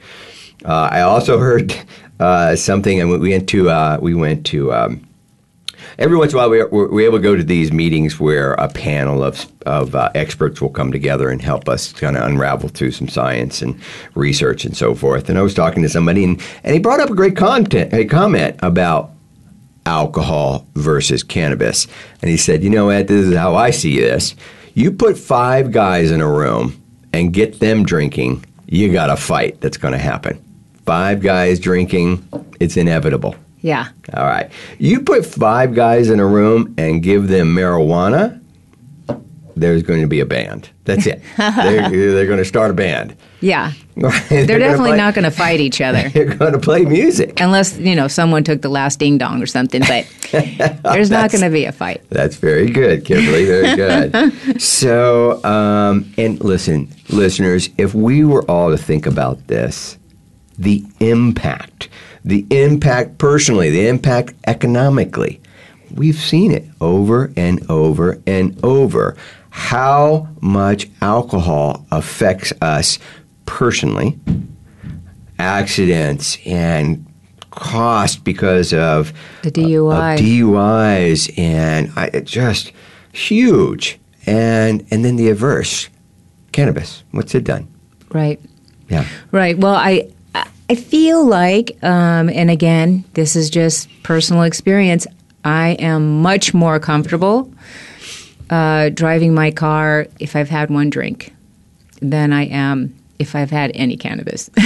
[0.64, 1.74] Uh, I also heard
[2.20, 4.72] uh, something, and we went to uh, we went to.
[4.72, 5.02] Um,
[5.98, 8.68] Every once in a while, we're, we're able to go to these meetings where a
[8.68, 12.90] panel of, of uh, experts will come together and help us kind of unravel through
[12.90, 13.80] some science and
[14.14, 15.30] research and so forth.
[15.30, 18.04] And I was talking to somebody, and, and he brought up a great content, a
[18.04, 19.12] comment about
[19.86, 21.86] alcohol versus cannabis.
[22.20, 24.34] And he said, You know, Ed, this is how I see this.
[24.74, 29.60] You put five guys in a room and get them drinking, you got a fight
[29.60, 30.42] that's going to happen.
[30.84, 32.28] Five guys drinking,
[32.60, 33.34] it's inevitable.
[33.62, 33.88] yeah.
[34.14, 34.50] All right.
[34.78, 38.40] You put five guys in a room and give them marijuana,
[39.56, 40.68] there's going to be a band.
[40.84, 41.22] That's it.
[41.36, 43.16] they're, they're going to start a band.
[43.40, 43.72] Yeah.
[43.96, 46.08] they're They're definitely not going to fight each other.
[46.14, 47.40] They're going to play music.
[47.40, 50.06] Unless, you know, someone took the last ding dong or something, but
[50.82, 52.02] there's not going to be a fight.
[52.10, 53.46] That's very good, Kimberly.
[53.46, 54.60] Very good.
[54.60, 59.96] so, um, and listen, listeners, if we were all to think about this,
[60.58, 61.88] the impact,
[62.24, 65.40] the impact personally, the impact economically,
[65.94, 69.16] we've seen it over and over and over.
[69.56, 72.98] How much alcohol affects us
[73.46, 74.18] personally,
[75.38, 77.06] accidents and
[77.50, 80.14] cost because of The DUI.
[80.14, 82.70] of DUIs and I, just
[83.12, 83.98] huge.
[84.26, 85.88] And and then the averse,
[86.52, 87.02] cannabis.
[87.12, 87.66] What's it done?
[88.12, 88.38] Right.
[88.90, 89.06] Yeah.
[89.32, 89.56] Right.
[89.56, 90.10] Well, I
[90.68, 95.06] I feel like, um, and again, this is just personal experience.
[95.44, 97.50] I am much more comfortable
[98.50, 101.32] uh, driving my car if I've had one drink
[102.00, 104.50] than I am if I've had any cannabis.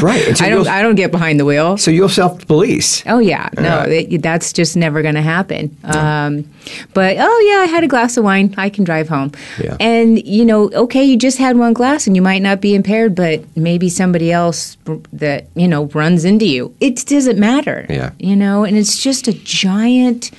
[0.00, 0.34] right.
[0.34, 0.66] So I don't.
[0.66, 1.76] I don't get behind the wheel.
[1.76, 3.02] So you'll self police.
[3.06, 4.10] Oh yeah, no, Right.
[4.10, 5.76] it, that's just never going to happen.
[5.84, 6.48] Um,
[6.94, 8.54] but oh yeah, I had a glass of wine.
[8.56, 9.32] I can drive home.
[9.62, 9.76] Yeah.
[9.78, 13.14] And you know, okay, you just had one glass, and you might not be impaired,
[13.14, 14.78] but maybe somebody else
[15.12, 16.74] that you know runs into you.
[16.80, 17.84] It doesn't matter.
[17.90, 18.12] Yeah.
[18.18, 20.30] You know, and it's just a giant,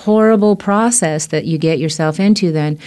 [0.00, 2.52] horrible process that you get yourself into.
[2.52, 2.78] Then,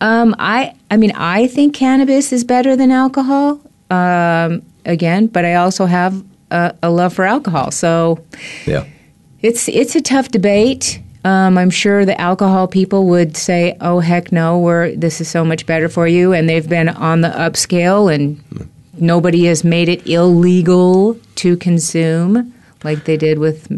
[0.00, 3.60] um, I, I mean, I think cannabis is better than alcohol.
[3.90, 8.24] Um, again, but I also have a, a love for alcohol, so.
[8.66, 8.84] Yeah.
[9.42, 11.00] It's it's a tough debate.
[11.24, 15.44] Um, I'm sure the alcohol people would say, "Oh heck no, we're this is so
[15.44, 18.38] much better for you," and they've been on the upscale, and
[18.98, 22.52] nobody has made it illegal to consume
[22.84, 23.68] like they did with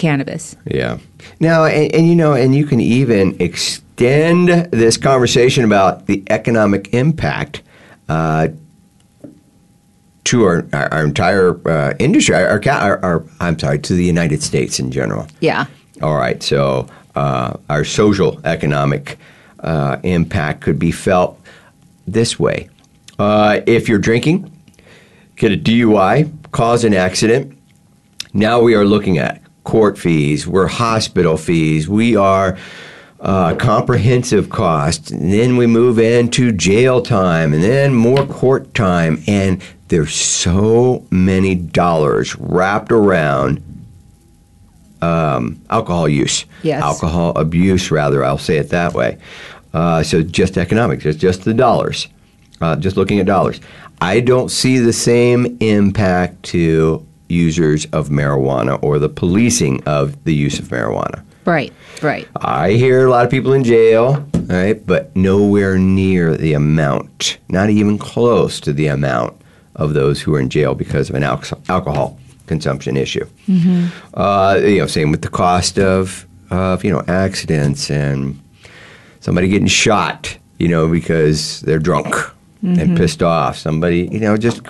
[0.00, 0.56] cannabis.
[0.64, 0.98] Yeah.
[1.38, 6.92] Now, and, and you know, and you can even extend this conversation about the economic
[6.94, 7.62] impact
[8.08, 8.48] uh,
[10.24, 14.04] to our, our, our entire uh, industry, our, our, our, our, I'm sorry, to the
[14.04, 15.26] United States in general.
[15.40, 15.66] Yeah,
[16.02, 19.18] All right, so uh, our social economic
[19.60, 21.38] uh, impact could be felt
[22.06, 22.68] this way.
[23.18, 24.50] Uh, if you're drinking,
[25.36, 27.56] get a DUI, cause an accident,
[28.32, 32.58] now we are looking at court fees, we're hospital fees, we are
[33.20, 39.22] uh, comprehensive costs, and then we move into jail time, and then more court time,
[39.28, 43.62] and there's so many dollars wrapped around
[45.02, 46.82] um, alcohol use, Yes.
[46.82, 48.24] alcohol abuse, rather.
[48.24, 49.18] I'll say it that way.
[49.72, 52.08] Uh, so just economics, it's just the dollars.
[52.60, 53.60] Uh, just looking at dollars,
[54.00, 60.34] I don't see the same impact to users of marijuana or the policing of the
[60.34, 61.22] use of marijuana.
[61.44, 61.72] Right,
[62.02, 62.28] right.
[62.36, 67.70] I hear a lot of people in jail, right, but nowhere near the amount, not
[67.70, 69.40] even close to the amount
[69.76, 73.26] of those who are in jail because of an al- alcohol consumption issue.
[74.14, 78.38] Uh, you know, same with the cost of, of you know accidents and
[79.20, 82.14] somebody getting shot, you know, because they're drunk
[82.62, 83.56] and pissed off.
[83.56, 84.60] Somebody, you know, just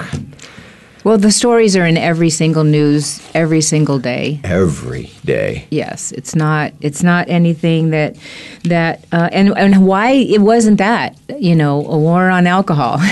[1.03, 4.41] Well, the stories are in every single news every single day.
[4.45, 5.67] every day.
[5.71, 6.73] Yes, it's not.
[6.81, 8.17] It's not anything that
[8.65, 12.99] that uh, and and why it wasn't that you know a war on alcohol.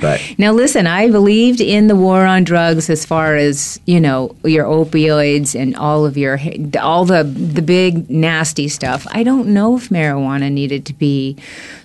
[0.00, 4.36] But now listen, I believed in the war on drugs as far as you know
[4.44, 6.38] your opioids and all of your
[6.80, 9.06] all the the big nasty stuff.
[9.10, 11.36] I don't know if marijuana needed to be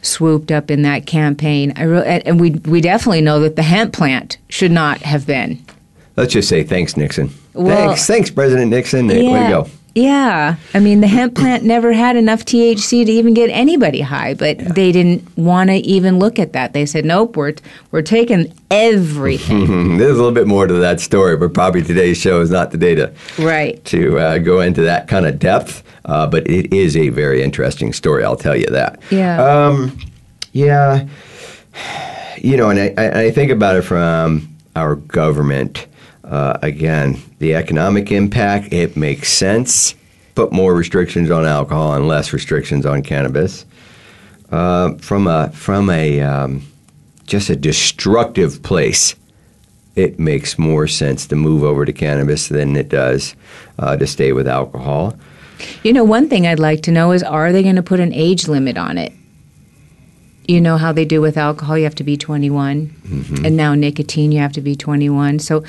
[0.02, 1.74] swooped up in that campaign.
[1.76, 5.39] I re- and we we definitely know that the hemp plant should not have been.
[6.16, 7.30] Let's just say thanks, Nixon.
[7.54, 9.08] Well- thanks, thanks, President Nixon.
[9.08, 9.68] Way to go.
[9.96, 10.56] Yeah.
[10.74, 14.58] I mean, the hemp plant never had enough THC to even get anybody high, but
[14.60, 16.74] they didn't want to even look at that.
[16.74, 17.56] They said, nope, we're,
[17.92, 19.98] we're taking everything.
[19.98, 22.78] There's a little bit more to that story, but probably today's show is not the
[22.78, 23.84] day to right.
[23.86, 25.84] to uh, go into that kind of depth.
[26.06, 28.24] Uh, but it is a very interesting story.
[28.24, 29.00] I'll tell you that.
[29.12, 29.44] Yeah.
[29.44, 29.98] Um,
[30.54, 31.08] yeah.
[32.42, 34.48] You know, and I, I I think about it from
[34.80, 35.88] our government.
[36.24, 39.96] Uh, again, the economic impact, it makes sense.
[40.36, 43.66] Put more restrictions on alcohol and less restrictions on cannabis.
[44.52, 46.64] Uh, from a from a um,
[47.26, 49.16] just a destructive place,
[49.96, 53.36] it makes more sense to move over to cannabis than it does
[53.78, 55.16] uh, to stay with alcohol.
[55.84, 58.14] You know, one thing I'd like to know is are they going to put an
[58.14, 59.14] age limit on it?
[60.50, 62.88] You know how they do with alcohol, you have to be 21.
[62.88, 63.46] Mm-hmm.
[63.46, 65.38] And now nicotine, you have to be 21.
[65.38, 65.64] So,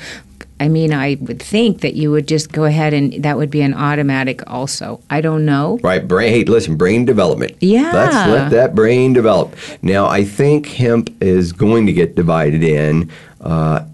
[0.59, 3.61] I mean, I would think that you would just go ahead and that would be
[3.61, 4.99] an automatic also.
[5.07, 5.79] I don't know.
[5.83, 6.33] Right, brain.
[6.33, 7.57] Hey, listen, brain development.
[7.59, 7.91] Yeah.
[7.93, 9.55] let's let that brain develop.
[9.83, 13.11] Now, I think hemp is going to get divided in.
[13.39, 13.85] Uh,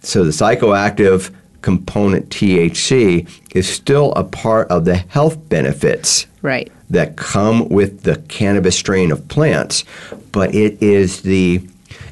[0.00, 6.70] so the psychoactive component THC is still a part of the health benefits Right.
[6.90, 9.82] that come with the cannabis strain of plants,
[10.30, 11.66] but it is the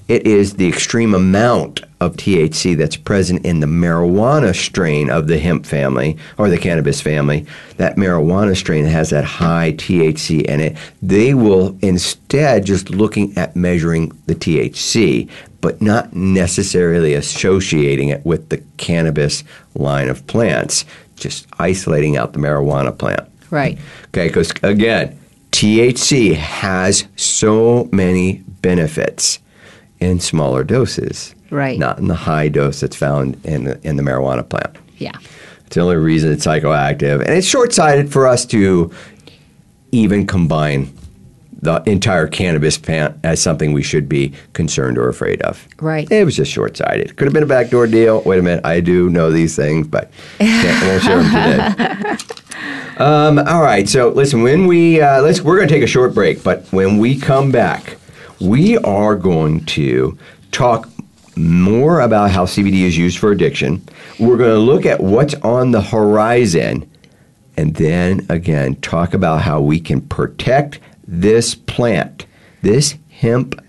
[0.09, 5.39] it is the extreme amount of THC that's present in the marijuana strain of the
[5.39, 7.47] hemp family or the cannabis family.
[7.76, 10.76] That marijuana strain has that high THC in it.
[11.01, 15.30] They will instead just looking at measuring the THC,
[15.61, 20.85] but not necessarily associating it with the cannabis line of plants,
[21.16, 23.32] just isolating out the marijuana plant.
[23.53, 23.79] Right.
[24.09, 25.17] Okay, because again,
[25.53, 29.39] THC has so many benefits
[30.01, 31.79] in smaller doses, Right.
[31.79, 34.77] not in the high dose that's found in the, in the marijuana plant.
[34.97, 35.13] Yeah.
[35.67, 38.91] It's the only reason it's psychoactive, and it's short-sighted for us to
[39.93, 40.93] even combine
[41.61, 45.69] the entire cannabis plant as something we should be concerned or afraid of.
[45.81, 46.11] Right.
[46.11, 47.17] It was just short-sighted.
[47.17, 48.23] Could have been a backdoor deal.
[48.23, 52.17] Wait a minute, I do know these things, but can't, I won't share them today.
[52.99, 53.88] Um, all right.
[53.88, 56.99] So listen, when we uh, let's we're going to take a short break, but when
[56.99, 57.97] we come back,
[58.40, 60.18] we are going to
[60.51, 60.88] talk
[61.36, 63.82] more about how CBD is used for addiction.
[64.20, 66.90] We're going to look at what's on the horizon,
[67.57, 72.26] and then again talk about how we can protect this plant,
[72.61, 73.62] this hemp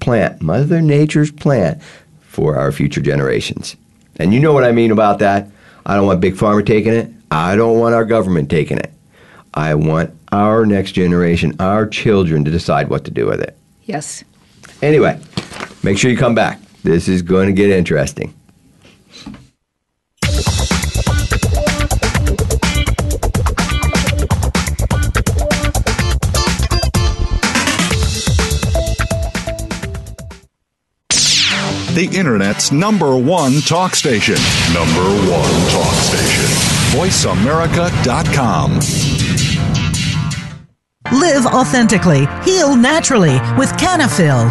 [0.00, 1.82] plant, Mother Nature's plant,
[2.20, 3.76] for our future generations.
[4.18, 5.48] And you know what I mean about that.
[5.84, 7.10] I don't want Big Pharma taking it.
[7.30, 8.92] I don't want our government taking it.
[9.54, 13.56] I want our next generation, our children, to decide what to do with it.
[13.84, 14.22] Yes.
[14.82, 15.18] Anyway,
[15.82, 16.60] make sure you come back.
[16.82, 18.34] This is going to get interesting.
[31.96, 34.34] The Internet's number one talk station.
[34.74, 35.00] Number
[35.30, 36.65] one talk station.
[36.96, 38.80] VoiceAmerica.com.
[41.12, 42.26] Live authentically.
[42.42, 44.50] Heal naturally with Cannafyl.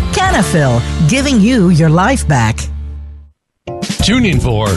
[0.13, 2.57] Cannafyl, giving you your life back.
[4.03, 4.67] Tune in for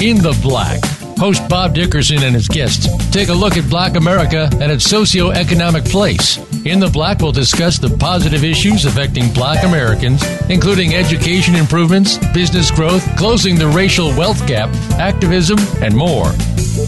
[0.00, 0.80] In the Black.
[1.18, 5.88] Host Bob Dickerson and his guests take a look at Black America and its socioeconomic
[5.88, 6.38] place.
[6.66, 12.70] In the Black, we'll discuss the positive issues affecting Black Americans, including education improvements, business
[12.70, 14.68] growth, closing the racial wealth gap,
[14.98, 16.32] activism, and more.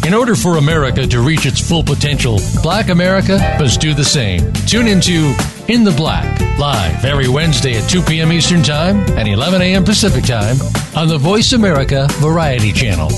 [0.05, 4.53] In order for America to reach its full potential, Black America must do the same.
[4.67, 5.35] Tune into
[5.69, 8.33] In the Black, live every Wednesday at 2 p.m.
[8.33, 9.85] Eastern Time and 11 a.m.
[9.85, 10.57] Pacific Time
[10.97, 13.11] on the Voice America Variety Channel.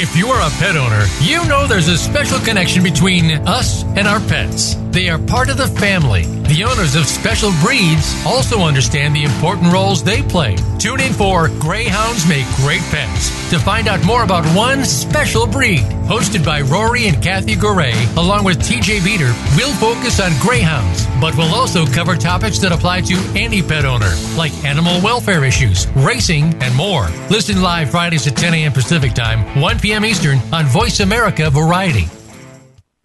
[0.00, 4.06] If you are a pet owner, you know there's a special connection between us and
[4.06, 4.76] our pets.
[4.98, 6.24] They are part of the family.
[6.48, 10.56] The owners of special breeds also understand the important roles they play.
[10.80, 15.84] Tune in for Greyhounds Make Great Pets to find out more about one special breed.
[16.10, 21.36] Hosted by Rory and Kathy Goray, along with TJ Beater, we'll focus on greyhounds, but
[21.36, 26.60] we'll also cover topics that apply to any pet owner, like animal welfare issues, racing,
[26.60, 27.06] and more.
[27.30, 28.72] Listen live Fridays at 10 a.m.
[28.72, 30.04] Pacific Time, 1 p.m.
[30.04, 32.08] Eastern on Voice America Variety.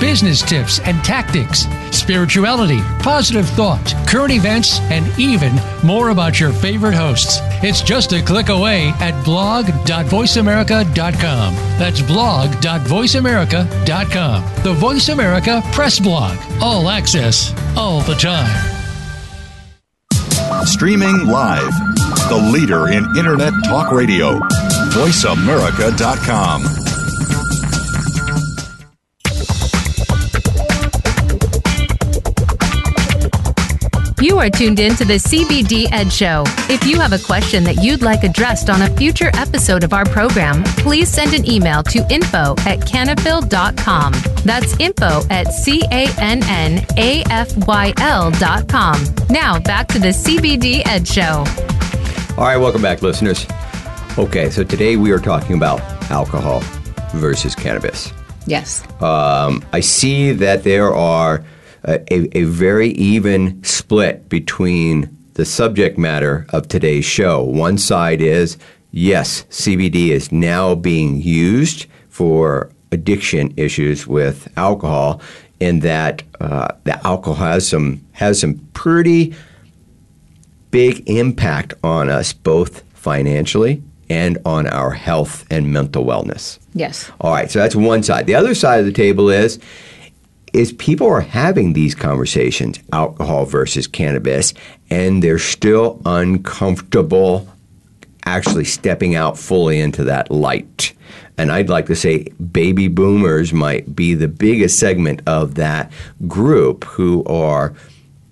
[0.00, 5.52] business tips and tactics, spirituality, positive thought, current events, and even
[5.84, 7.38] more about your favorite hosts.
[7.62, 11.54] It's just a click away at blog.voiceamerica.com.
[11.78, 14.44] That's blog.voiceamerica.com.
[14.62, 16.38] The Voice America Press Blog.
[16.60, 18.74] All access, all the time.
[20.64, 21.72] Streaming live.
[22.28, 24.38] The leader in Internet talk radio.
[24.90, 26.87] VoiceAmerica.com.
[34.38, 36.44] You are tuned in to the CBD Ed Show.
[36.70, 40.04] If you have a question that you'd like addressed on a future episode of our
[40.04, 44.12] program, please send an email to info at cannafyl.com.
[44.44, 45.90] That's info at C-A-N-N-A-F-Y-L
[48.30, 49.04] dot com.
[49.28, 51.44] Now back to the CBD Ed Show.
[52.40, 53.44] All right, welcome back, listeners.
[54.16, 55.80] Okay, so today we are talking about
[56.12, 56.60] alcohol
[57.12, 58.12] versus cannabis.
[58.46, 58.84] Yes.
[59.02, 61.44] Um, I see that there are
[61.84, 67.42] a, a, a very even split between the subject matter of today's show.
[67.42, 68.58] One side is
[68.90, 75.20] yes, CBD is now being used for addiction issues with alcohol,
[75.60, 79.34] in that uh, the alcohol has some has some pretty
[80.70, 86.58] big impact on us both financially and on our health and mental wellness.
[86.74, 87.10] Yes.
[87.20, 88.26] All right, so that's one side.
[88.26, 89.58] The other side of the table is
[90.52, 94.54] is people are having these conversations, alcohol versus cannabis,
[94.90, 97.48] and they're still uncomfortable
[98.24, 100.92] actually stepping out fully into that light.
[101.38, 105.90] And I'd like to say baby boomers might be the biggest segment of that
[106.26, 107.74] group who are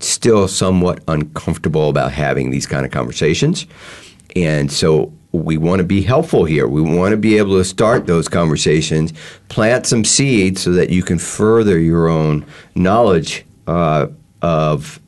[0.00, 3.66] still somewhat uncomfortable about having these kind of conversations.
[4.34, 6.66] And so we want to be helpful here.
[6.68, 9.12] We want to be able to start those conversations,
[9.48, 14.08] plant some seeds so that you can further your own knowledge uh,
[14.42, 15.00] of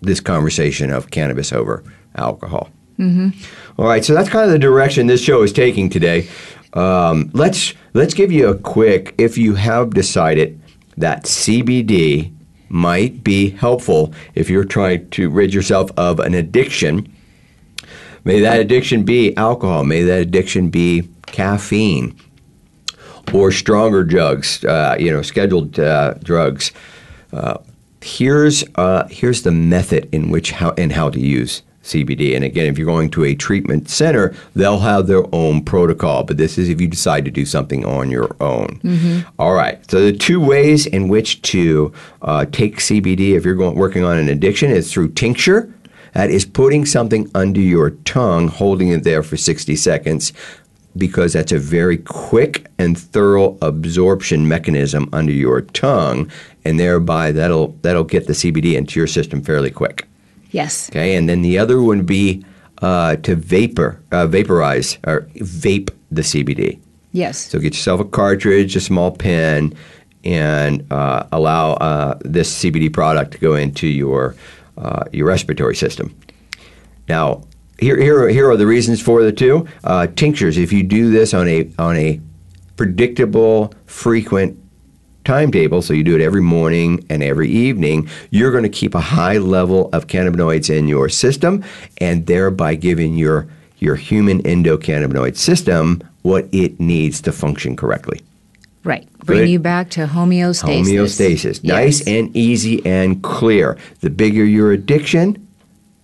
[0.00, 1.84] this conversation of cannabis over
[2.16, 2.70] alcohol.
[3.78, 6.28] All right, so that's kind of the direction this show is taking today.
[6.74, 9.14] Um, let's let's give you a quick.
[9.18, 10.60] If you have decided
[10.96, 12.32] that CBD
[12.68, 17.12] might be helpful if you're trying to rid yourself of an addiction,
[18.24, 22.16] may that addiction be alcohol, may that addiction be caffeine,
[23.32, 26.72] or stronger drugs, uh, you know, scheduled uh, drugs.
[27.32, 27.58] Uh,
[28.00, 32.34] here's uh, here's the method in which how and how to use CBD.
[32.34, 36.22] And again, if you're going to a treatment center, they'll have their own protocol.
[36.24, 38.80] But this is if you decide to do something on your own.
[39.38, 39.88] All right.
[39.90, 41.92] So the two ways in which to
[42.22, 45.72] uh, take CBD if you're going working on an addiction is through tincture.
[46.12, 50.32] That is putting something under your tongue, holding it there for 60 seconds,
[50.96, 56.30] because that's a very quick and thorough absorption mechanism under your tongue,
[56.64, 60.06] and thereby that'll that'll get the CBD into your system fairly quick.
[60.50, 60.90] Yes.
[60.90, 62.44] Okay, and then the other one would be
[62.82, 66.78] uh, to vapor, uh, vaporize or vape the CBD.
[67.12, 67.38] Yes.
[67.38, 69.74] So get yourself a cartridge, a small pen,
[70.24, 74.34] and uh, allow uh, this CBD product to go into your
[74.76, 76.14] uh, your respiratory system.
[77.08, 77.44] Now,
[77.78, 80.56] here, here, here are the reasons for the two uh, tinctures.
[80.56, 82.20] If you do this on a on a
[82.76, 84.58] predictable, frequent
[85.24, 89.00] timetable, so you do it every morning and every evening, you're going to keep a
[89.00, 91.64] high level of cannabinoids in your system,
[91.98, 93.48] and thereby giving your
[93.78, 98.20] your human endocannabinoid system what it needs to function correctly.
[98.84, 99.08] Right.
[99.18, 99.48] Bring Good.
[99.48, 100.84] you back to homeostasis.
[100.84, 101.60] Homeostasis.
[101.62, 101.64] Yes.
[101.64, 103.78] Nice and easy and clear.
[104.00, 105.46] The bigger your addiction,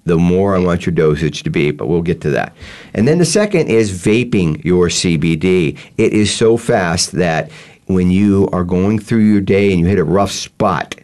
[0.05, 2.55] the more I want your dosage to be, but we'll get to that.
[2.95, 5.79] And then the second is vaping your CBD.
[5.99, 7.51] It is so fast that
[7.87, 10.95] when you are going through your day and you hit a rough spot,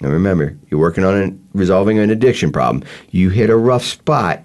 [0.00, 4.42] now remember, you're working on an, resolving an addiction problem, you hit a rough spot,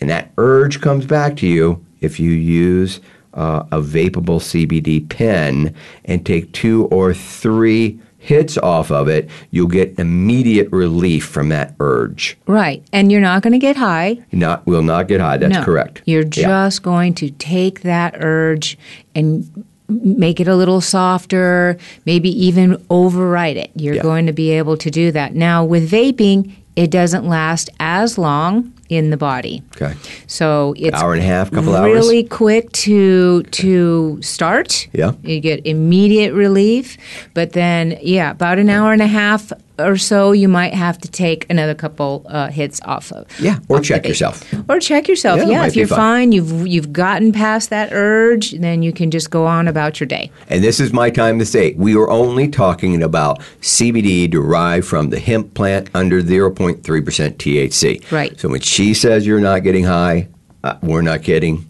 [0.00, 3.00] and that urge comes back to you if you use
[3.34, 5.74] uh, a vapable CBD pen
[6.04, 11.74] and take two or three hits off of it, you'll get immediate relief from that
[11.80, 12.36] urge.
[12.46, 12.84] Right.
[12.92, 14.18] And you're not going to get high.
[14.30, 15.38] Not will not get high.
[15.38, 15.64] That's no.
[15.64, 16.02] correct.
[16.04, 16.28] You're Yeah.
[16.46, 18.78] just going to take that urge
[19.16, 21.76] and make it a little softer,
[22.06, 23.70] maybe even override it.
[23.74, 24.02] You're Yeah.
[24.02, 25.34] going to be able to do that.
[25.34, 29.62] Now, with vaping, it doesn't last as long in the body.
[29.76, 29.94] okay.
[30.26, 31.92] So it's Hour and a half, couple hours?
[31.92, 34.88] really quick to to start.
[34.92, 35.12] Yeah.
[35.22, 36.98] you get immediate relief,
[37.34, 39.50] but then yeah, about an hour and a half
[39.84, 43.26] or so, you might have to take another couple uh, hits off of.
[43.40, 44.42] Yeah, or check yourself.
[44.68, 45.38] Or check yourself.
[45.38, 49.30] Yeah, Yeah, if you're fine, you've you've gotten past that urge, then you can just
[49.30, 50.30] go on about your day.
[50.48, 55.10] And this is my time to say we are only talking about CBD derived from
[55.10, 58.12] the hemp plant under 0.3% THC.
[58.12, 58.38] Right.
[58.38, 60.28] So when she says you're not getting high,
[60.64, 61.68] uh, we're not kidding.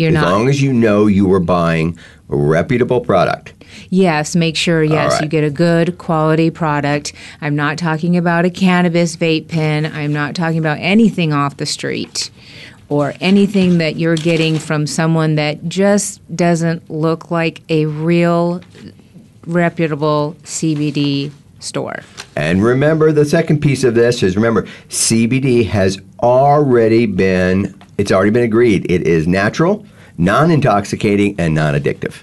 [0.00, 0.32] You're as not.
[0.32, 1.98] long as you know you were buying
[2.30, 3.52] a reputable product.
[3.90, 5.22] Yes, make sure, yes, right.
[5.22, 7.12] you get a good quality product.
[7.42, 9.84] I'm not talking about a cannabis vape pen.
[9.84, 12.30] I'm not talking about anything off the street
[12.88, 18.62] or anything that you're getting from someone that just doesn't look like a real
[19.46, 22.00] reputable CBD store.
[22.36, 28.30] And remember, the second piece of this is remember, CBD has already been, it's already
[28.30, 28.90] been agreed.
[28.90, 29.86] It is natural,
[30.16, 32.22] non intoxicating, and non addictive.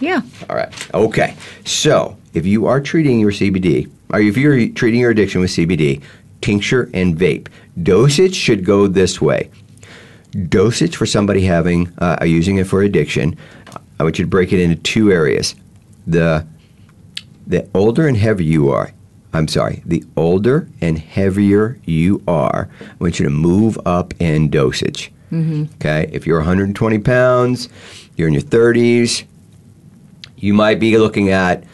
[0.00, 0.20] Yeah.
[0.50, 0.94] All right.
[0.94, 1.36] Okay.
[1.64, 6.02] So if you are treating your CBD, or if you're treating your addiction with CBD,
[6.40, 7.46] tincture and vape,
[7.82, 9.48] dosage should go this way.
[10.48, 13.38] Dosage for somebody having uh, using it for addiction,
[14.00, 15.54] I want you to break it into two areas.
[16.06, 16.44] The
[17.46, 18.90] the older and heavier you are,
[19.32, 24.48] I'm sorry, the older and heavier you are, I want you to move up in
[24.48, 25.12] dosage.
[25.30, 25.74] Mm-hmm.
[25.74, 27.68] Okay, if you're 120 pounds,
[28.16, 29.24] you're in your 30s,
[30.36, 31.64] you might be looking at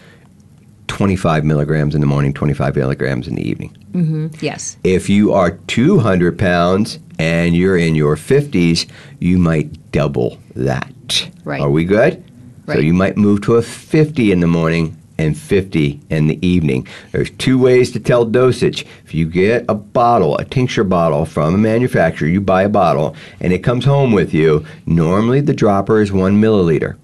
[0.89, 3.77] 25 milligrams in the morning, 25 milligrams in the evening.
[3.93, 4.77] Mm-hmm, yes.
[4.85, 8.89] If you are 200 pounds and you're in your 50s,
[9.21, 11.29] you might double that.
[11.45, 11.61] Right.
[11.61, 12.25] Are we good?
[12.67, 12.77] Right.
[12.77, 16.87] So you might move to a 50 in the morning and 50 in the evening.
[17.13, 18.85] There's two ways to tell dosage.
[19.05, 23.17] If you get a bottle, a tincture bottle from a manufacturer, you buy a bottle
[23.41, 26.97] and it comes home with you, normally the dropper is one milliliter.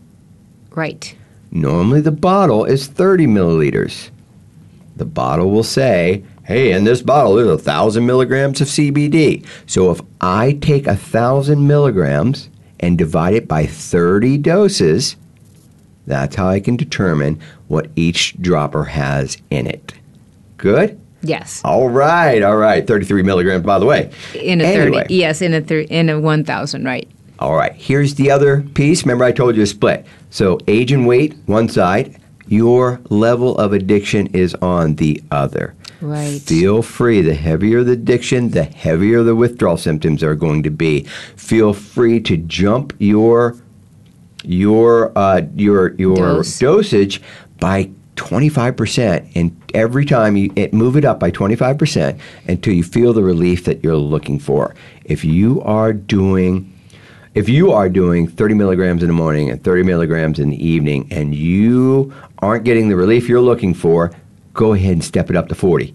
[0.71, 1.15] Right.
[1.51, 4.11] Normally, the bottle is 30 milliliters.
[4.97, 9.47] The bottle will say, hey, in this bottle, there's a thousand milligrams of CBD.
[9.67, 12.51] So if I take a thousand milligrams
[12.81, 15.17] and divide it by 30 doses,
[16.09, 19.95] that's how I can determine what each dropper has in it.
[20.57, 21.01] Good?
[21.23, 21.61] Yes.
[21.65, 22.87] All right, all right.
[22.87, 24.11] 33 milligrams, by the way.
[24.35, 25.03] In a Anyway.
[25.03, 25.15] 30.
[25.15, 27.09] Yes, in a thir- in a 1000, right.
[27.41, 29.05] All right, here's the other piece.
[29.05, 30.07] Remember, I told you to split.
[30.31, 32.21] So, age and weight, one side.
[32.49, 35.75] Your level of addiction is on the other.
[36.01, 36.41] Right.
[36.41, 37.21] Feel free.
[37.21, 41.03] The heavier the addiction, the heavier the withdrawal symptoms are going to be.
[41.37, 43.57] Feel free to jump your
[44.45, 46.59] your uh, your your Dose.
[46.59, 47.21] dosage
[47.61, 52.19] by 25% and every time you it, move it up by 25%
[52.49, 54.75] until you feel the relief that you're looking for
[55.05, 56.73] if you are doing
[57.35, 61.07] if you are doing 30 milligrams in the morning and 30 milligrams in the evening
[61.13, 64.11] and you aren't getting the relief you're looking for
[64.53, 65.95] go ahead and step it up to 40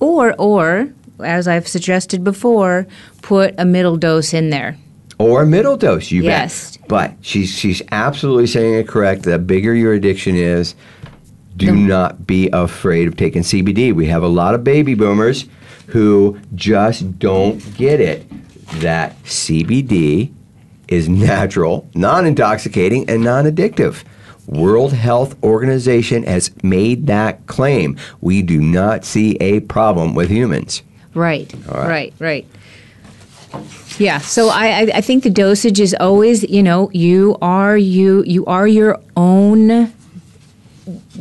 [0.00, 2.86] Or or as I've suggested before,
[3.22, 4.76] put a middle dose in there.
[5.18, 6.10] Or a middle dose.
[6.10, 6.76] You Yes.
[6.76, 6.88] bet.
[6.88, 9.22] But she's she's absolutely saying it correct.
[9.24, 10.74] The bigger your addiction is,
[11.56, 13.92] do not be afraid of taking CBD.
[13.94, 15.46] We have a lot of baby boomers
[15.88, 18.26] who just don't get it.
[18.80, 20.32] that CBD
[20.88, 24.02] is natural, non intoxicating, and non addictive.
[24.46, 27.96] World Health Organization has made that claim.
[28.20, 30.82] We do not see a problem with humans.
[31.14, 31.88] Right, right.
[31.88, 32.46] right, right.
[33.98, 38.22] Yeah, so I, I, I think the dosage is always, you know, you are you
[38.24, 39.92] you are your own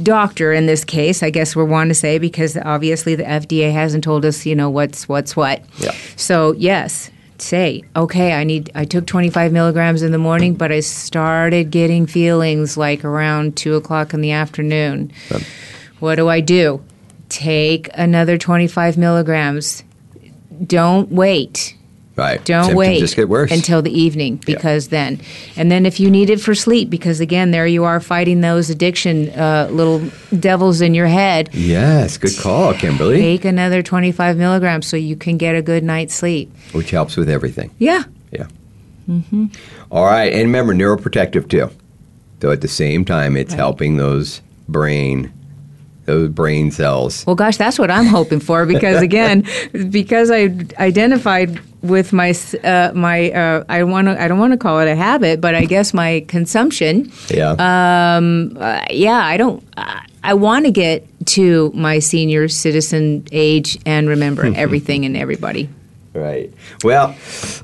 [0.03, 1.23] doctor in this case.
[1.23, 4.69] I guess we're wanting to say because obviously the FDA hasn't told us, you know,
[4.69, 5.63] what's what's what.
[5.77, 5.95] Yeah.
[6.15, 8.33] So yes, say okay.
[8.33, 8.71] I need.
[8.75, 13.55] I took twenty five milligrams in the morning, but I started getting feelings like around
[13.57, 15.11] two o'clock in the afternoon.
[15.99, 16.83] What do I do?
[17.29, 19.83] Take another twenty five milligrams.
[20.65, 21.75] Don't wait.
[22.15, 22.43] Right.
[22.45, 23.51] Don't Symptoms wait just get worse.
[23.51, 25.19] until the evening because then,
[25.57, 28.69] and then if you need it for sleep, because again, there you are fighting those
[28.69, 30.01] addiction uh, little
[30.39, 31.49] devils in your head.
[31.53, 33.17] yes, good call, Kimberly.
[33.17, 36.55] Take another 25 milligrams so you can get a good night's sleep.
[36.71, 37.71] Which helps with everything.
[37.79, 38.03] Yeah.
[38.31, 38.47] Yeah.
[39.09, 39.45] Mm-hmm.
[39.91, 41.69] right, and remember, neuroprotective too.
[42.41, 45.33] So at the same time, it's helping those brain,
[46.05, 47.25] those brain cells.
[47.25, 49.45] Well, gosh, that's what I'm hoping for because again,
[49.89, 52.33] because I identified with my
[52.63, 55.55] uh, my uh, I want to I don't want to call it a habit, but
[55.55, 57.11] I guess my consumption.
[57.29, 57.51] Yeah.
[57.51, 59.63] Um, uh, yeah, I don't.
[59.77, 65.69] Uh, I want to get to my senior citizen age and remember everything and everybody.
[66.13, 66.51] Right.
[66.83, 67.15] Well,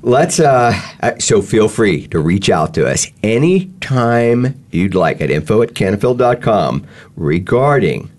[0.02, 0.40] let's.
[0.40, 5.62] Uh, uh, so feel free to reach out to us anytime you'd like at info
[5.62, 6.86] at cannafyl.com
[7.16, 8.12] regarding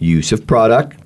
[0.00, 0.98] use of product,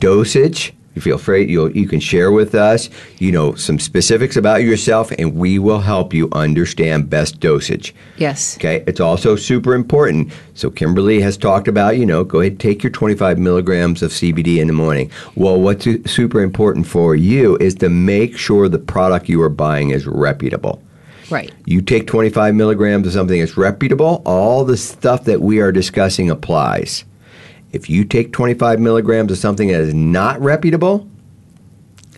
[0.00, 0.74] dosage.
[0.94, 1.46] You feel free.
[1.46, 2.90] You you can share with us.
[3.20, 7.94] You know some specifics about yourself, and we will help you understand best dosage.
[8.16, 8.56] Yes.
[8.56, 10.32] Okay, it's also super important.
[10.54, 14.58] So Kimberly has talked about, you know, go ahead take your 25 milligrams of CBD
[14.58, 15.08] in the morning.
[15.36, 19.90] Well, what's super important for you is to make sure the product you are buying
[19.90, 20.82] is reputable.
[21.30, 21.52] Right.
[21.66, 26.30] You take 25 milligrams of something that's reputable, all the stuff that we are discussing
[26.30, 27.04] applies.
[27.72, 31.08] If you take 25 milligrams of something that is not reputable,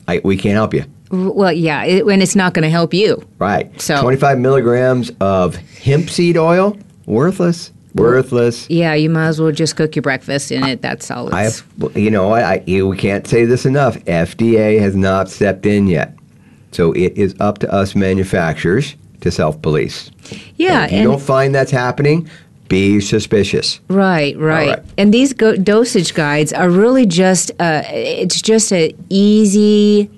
[0.07, 0.85] I, we can't help you.
[1.11, 3.27] Well, yeah, it, and it's not going to help you.
[3.39, 3.81] Right.
[3.81, 7.73] So- 25 milligrams of hemp seed oil, worthless.
[7.95, 8.71] Worthless.
[8.71, 10.81] Yeah, you might as well just cook your breakfast in it.
[10.81, 11.35] That's all.
[11.35, 13.97] I, have, you know, I, I, we can't say this enough.
[14.05, 16.15] FDA has not stepped in yet,
[16.71, 20.13] so it is up to us manufacturers to self-police.
[20.57, 22.31] yeah, if you and don't find that's happening,
[22.71, 23.81] be suspicious.
[23.89, 24.69] Right, right.
[24.79, 24.85] right.
[24.97, 30.09] And these go- dosage guides are really just uh, it's just an easy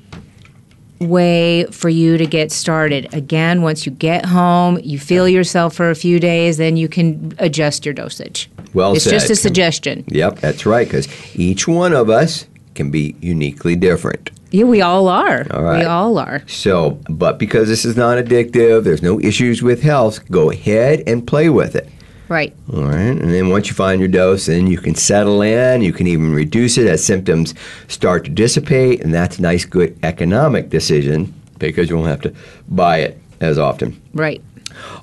[1.01, 3.13] way for you to get started.
[3.13, 7.35] Again, once you get home, you feel yourself for a few days, then you can
[7.39, 8.49] adjust your dosage.
[8.75, 9.11] Well it's said.
[9.11, 10.05] just a suggestion.
[10.09, 10.87] Yep, that's right.
[10.87, 14.31] Because each one of us can be uniquely different.
[14.51, 15.47] Yeah, we all are.
[15.51, 15.81] All right.
[15.81, 16.43] We all are.
[16.47, 20.31] So, but because this is not addictive, there's no issues with health.
[20.31, 21.89] Go ahead and play with it.
[22.33, 22.57] Right.
[22.73, 25.83] All right, and then once you find your dose, then you can settle in.
[25.83, 27.53] You can even reduce it as symptoms
[27.89, 32.35] start to dissipate, and that's a nice, good economic decision because you won't have to
[32.69, 34.01] buy it as often.
[34.15, 34.43] Right.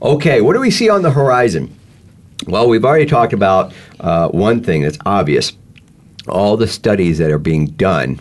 [0.02, 1.78] Okay, what do we see on the horizon?
[2.48, 5.54] Well, we've already talked about uh, one thing that's obvious:
[6.28, 8.20] all the studies that are being done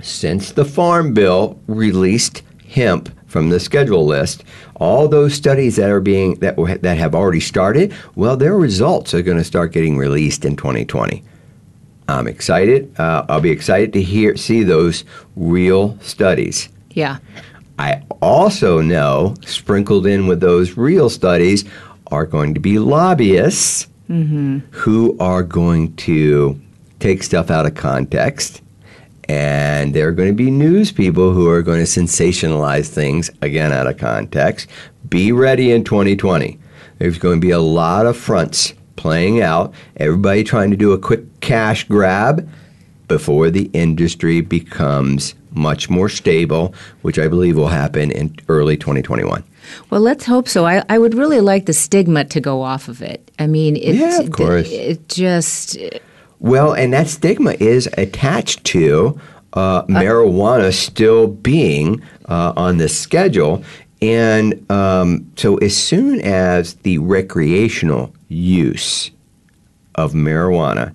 [0.00, 4.44] since the Farm Bill released hemp from the schedule list,
[4.76, 9.22] all those studies that are being that that have already started, well, their results are
[9.22, 11.24] going to start getting released in 2020.
[12.08, 12.94] I'm excited.
[13.00, 15.04] Uh, I'll be excited to hear see those
[15.34, 16.68] real studies.
[16.90, 17.18] Yeah.
[17.78, 21.64] I also know, sprinkled in with those real studies,
[22.08, 23.88] are going to be lobbyists
[24.70, 26.60] who are going to
[27.00, 28.60] take stuff out of context.
[29.28, 33.72] And there are going to be news people who are going to sensationalize things, again,
[33.72, 34.68] out of context.
[35.08, 36.58] Be ready in 2020.
[36.98, 40.98] There's going to be a lot of fronts playing out, everybody trying to do a
[40.98, 42.48] quick cash grab
[43.08, 49.42] before the industry becomes much more stable, which I believe will happen in early 2021.
[49.90, 50.66] Well, let's hope so.
[50.66, 53.30] I, I would really like the stigma to go off of it.
[53.38, 54.70] I mean, it's, Yeah, of course.
[54.70, 55.76] It just
[56.42, 59.18] Well, and that stigma is attached to
[59.52, 63.62] uh, marijuana still being uh, on the schedule.
[64.00, 69.12] And um, so, as soon as the recreational use
[69.94, 70.92] of marijuana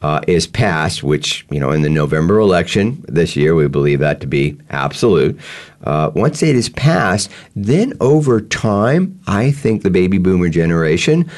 [0.00, 4.22] uh, is passed, which, you know, in the November election this year, we believe that
[4.22, 5.38] to be absolute.
[5.84, 11.30] Uh, once it is passed, then over time, I think the baby boomer generation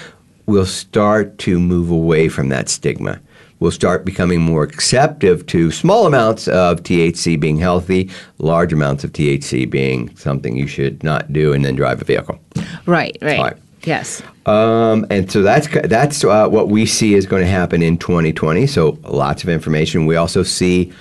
[0.47, 3.21] will start to move away from that stigma.
[3.63, 9.13] Will start becoming more acceptive to small amounts of THC being healthy, large amounts of
[9.13, 12.39] THC being something you should not do and then drive a vehicle.
[12.87, 13.41] Right, right.
[13.41, 13.57] Right.
[13.85, 14.23] Yes.
[14.47, 18.67] Um, and so that's that's uh, what we see is going to happen in 2020.
[18.67, 20.07] So lots of information.
[20.07, 20.93] We also see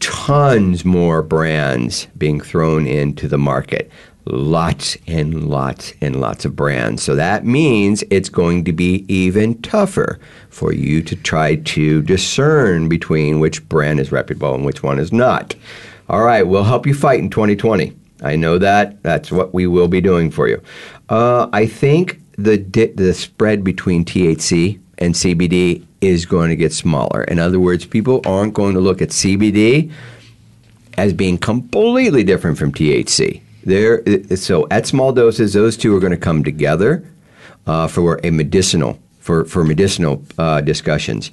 [0.00, 3.90] tons more brands being thrown into the market.
[4.26, 7.02] Lots and lots and lots of brands.
[7.02, 10.18] So that means it's going to be even tougher
[10.50, 15.12] for you to try to discern between which brand is reputable and which one is
[15.12, 15.54] not.
[16.08, 17.92] All right, we'll help you fight in 2020.
[18.22, 19.02] I know that.
[19.02, 20.62] That's what we will be doing for you.
[21.08, 26.72] Uh, I think the di- the spread between THC and CBD is going to get
[26.72, 27.24] smaller.
[27.24, 29.92] In other words, people aren't going to look at CBD
[30.96, 33.42] as being completely different from THC.
[33.66, 34.02] There,
[34.36, 37.04] so at small doses, those two are going to come together
[37.66, 41.30] uh, for a medicinal for for medicinal uh, discussions.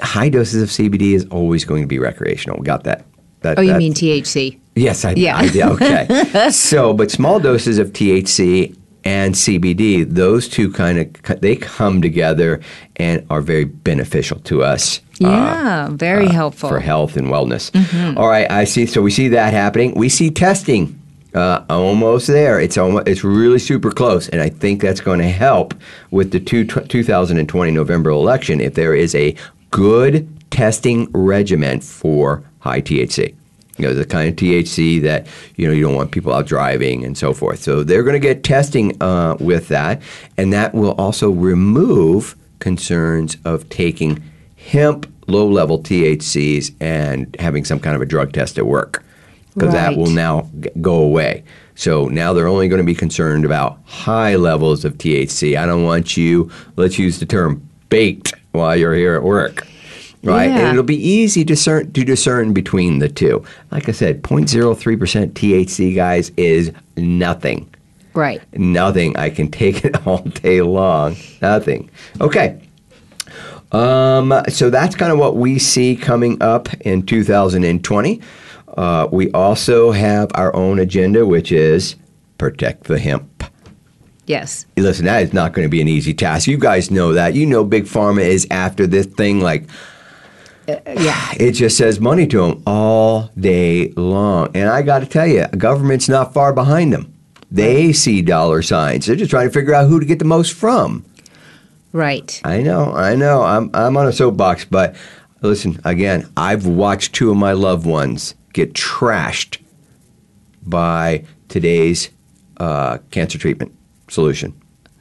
[0.00, 2.60] High doses of CBD is always going to be recreational.
[2.62, 3.06] Got that?
[3.40, 4.58] that Oh, you that- mean THC?
[4.76, 5.36] Yes, I, Yeah.
[5.38, 5.50] I.
[5.74, 6.50] Okay.
[6.50, 12.60] so, but small doses of THC and CBD, those two kind of they come together
[12.96, 14.98] and are very beneficial to us.
[15.22, 16.68] uh, Yeah, very helpful.
[16.68, 17.70] for health and wellness.
[18.16, 18.86] All right, I see.
[18.86, 19.94] So we see that happening.
[19.94, 20.98] We see testing
[21.34, 22.60] uh, almost there.
[22.60, 25.74] It's almost it's really super close, and I think that's going to help
[26.10, 29.34] with the two, 2020 November election if there is a
[29.70, 33.34] good testing regimen for high THC.
[33.76, 35.26] You know, the kind of THC that
[35.56, 37.60] you know you don't want people out driving and so forth.
[37.60, 40.00] So they're going to get testing uh, with that,
[40.36, 44.22] and that will also remove concerns of taking
[44.56, 49.03] hemp low level THCs and having some kind of a drug test at work
[49.54, 51.44] because that will now g- go away.
[51.76, 55.56] So now they're only going to be concerned about high levels of THC.
[55.56, 59.66] I don't want you, let's use the term, baked while you're here at work.
[60.22, 60.48] Right?
[60.48, 60.58] Yeah.
[60.60, 63.44] And it'll be easy to discern, to discern between the two.
[63.70, 67.68] Like I said, 0.03% THC, guys, is nothing
[68.14, 68.40] Right.
[68.56, 69.16] nothing.
[69.16, 71.16] I can take it all day long.
[71.42, 71.90] Nothing.
[72.20, 72.60] Okay.
[73.72, 78.20] Um, so that's kind of what we see coming up in 2020.
[78.76, 81.96] Uh, we also have our own agenda, which is
[82.38, 83.44] protect the hemp.
[84.26, 84.66] Yes.
[84.76, 86.46] Listen, that is not going to be an easy task.
[86.46, 87.34] You guys know that.
[87.34, 89.68] You know, Big Pharma is after this thing like
[90.66, 91.32] Yeah.
[91.36, 94.50] it just says money to them all day long.
[94.54, 97.12] And I got to tell you, government's not far behind them.
[97.50, 99.06] They see dollar signs.
[99.06, 101.04] They're just trying to figure out who to get the most from.
[101.92, 102.40] Right.
[102.44, 103.42] I know, I know.
[103.42, 104.96] I'm I'm on a soapbox, but
[105.42, 109.58] listen, again, I've watched two of my loved ones get trashed
[110.62, 112.08] by today's
[112.56, 113.74] uh, cancer treatment
[114.08, 114.58] solution.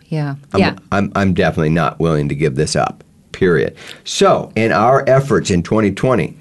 [0.08, 0.36] Yeah.
[0.52, 0.76] I'm, yeah.
[0.92, 3.76] I'm, I'm definitely not willing to give this up, period.
[4.04, 6.38] So, in our efforts in 2020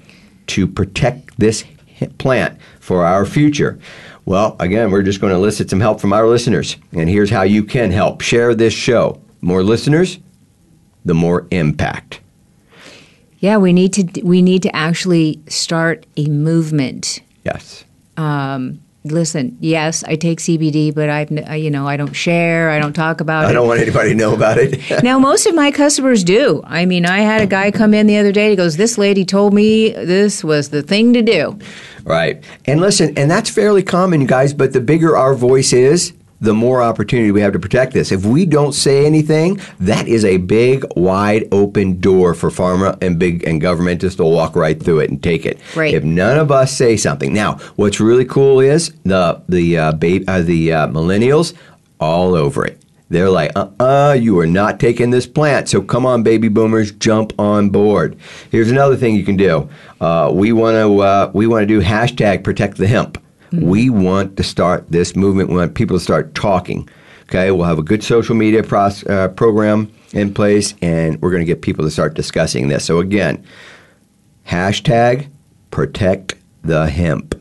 [0.47, 1.63] to protect this
[2.17, 3.79] plant for our future,
[4.25, 6.77] well, again, we're just going to elicit some help from our listeners.
[6.91, 9.21] And here's how you can help share this show.
[9.41, 10.19] More listeners,
[11.03, 12.21] the more impact.
[13.43, 17.19] Yeah, we need to we need to actually start a movement.
[17.43, 17.83] Yes.
[18.15, 21.29] Um, listen, yes, I take CBD, but I've
[21.59, 23.49] you know I don't share, I don't talk about I it.
[23.49, 24.79] I don't want anybody to know about it.
[25.03, 26.61] now, most of my customers do.
[26.63, 28.51] I mean, I had a guy come in the other day.
[28.51, 31.59] He goes, "This lady told me this was the thing to do."
[32.05, 32.41] Right.
[32.63, 36.13] And listen, and that's fairly common, guys, but the bigger our voice is,
[36.43, 38.11] the more opportunity we have to protect this.
[38.11, 43.17] If we don't say anything, that is a big, wide open door for pharma and
[43.17, 45.57] big and government just to walk right through it and take it.
[45.75, 45.93] Right.
[45.93, 47.33] If none of us say something.
[47.33, 51.53] Now, what's really cool is the the uh, ba- uh, the uh, millennials
[51.99, 52.81] all over it.
[53.09, 55.69] They're like, uh uh you are not taking this plant.
[55.69, 58.17] So come on, baby boomers, jump on board.
[58.51, 59.69] Here's another thing you can do.
[60.01, 63.17] Uh, we want to uh, we want to do hashtag protect the hemp.
[63.61, 65.49] We want to start this movement.
[65.49, 66.89] We want people to start talking.
[67.23, 71.41] Okay, we'll have a good social media pros- uh, program in place, and we're going
[71.41, 72.85] to get people to start discussing this.
[72.85, 73.45] So again,
[74.47, 75.29] hashtag
[75.71, 77.39] protect the hemp.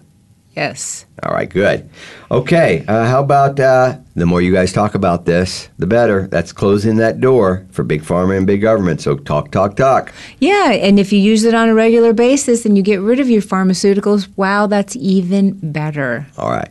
[0.55, 1.07] Yes.
[1.25, 1.89] All right, good.
[2.33, 6.27] Okay, uh, how about uh, the more you guys talk about this, the better.
[6.27, 9.01] That's closing that door for big pharma and big government.
[9.01, 10.13] So talk, talk, talk.
[10.41, 13.31] Yeah, and if you use it on a regular basis and you get rid of
[13.31, 16.27] your pharmaceuticals, wow, that's even better.
[16.37, 16.71] All right.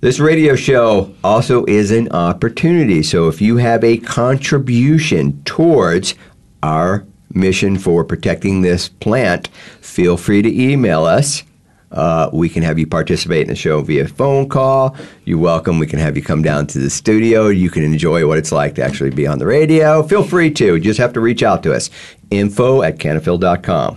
[0.00, 3.02] This radio show also is an opportunity.
[3.02, 6.14] So if you have a contribution towards
[6.62, 9.48] our mission for protecting this plant,
[9.80, 11.42] feel free to email us.
[11.90, 14.96] Uh, we can have you participate in the show via phone call.
[15.24, 15.78] You're welcome.
[15.78, 17.48] We can have you come down to the studio.
[17.48, 20.02] You can enjoy what it's like to actually be on the radio.
[20.02, 20.74] Feel free to.
[20.76, 21.90] You just have to reach out to us.
[22.30, 23.96] info at cannafyl.com.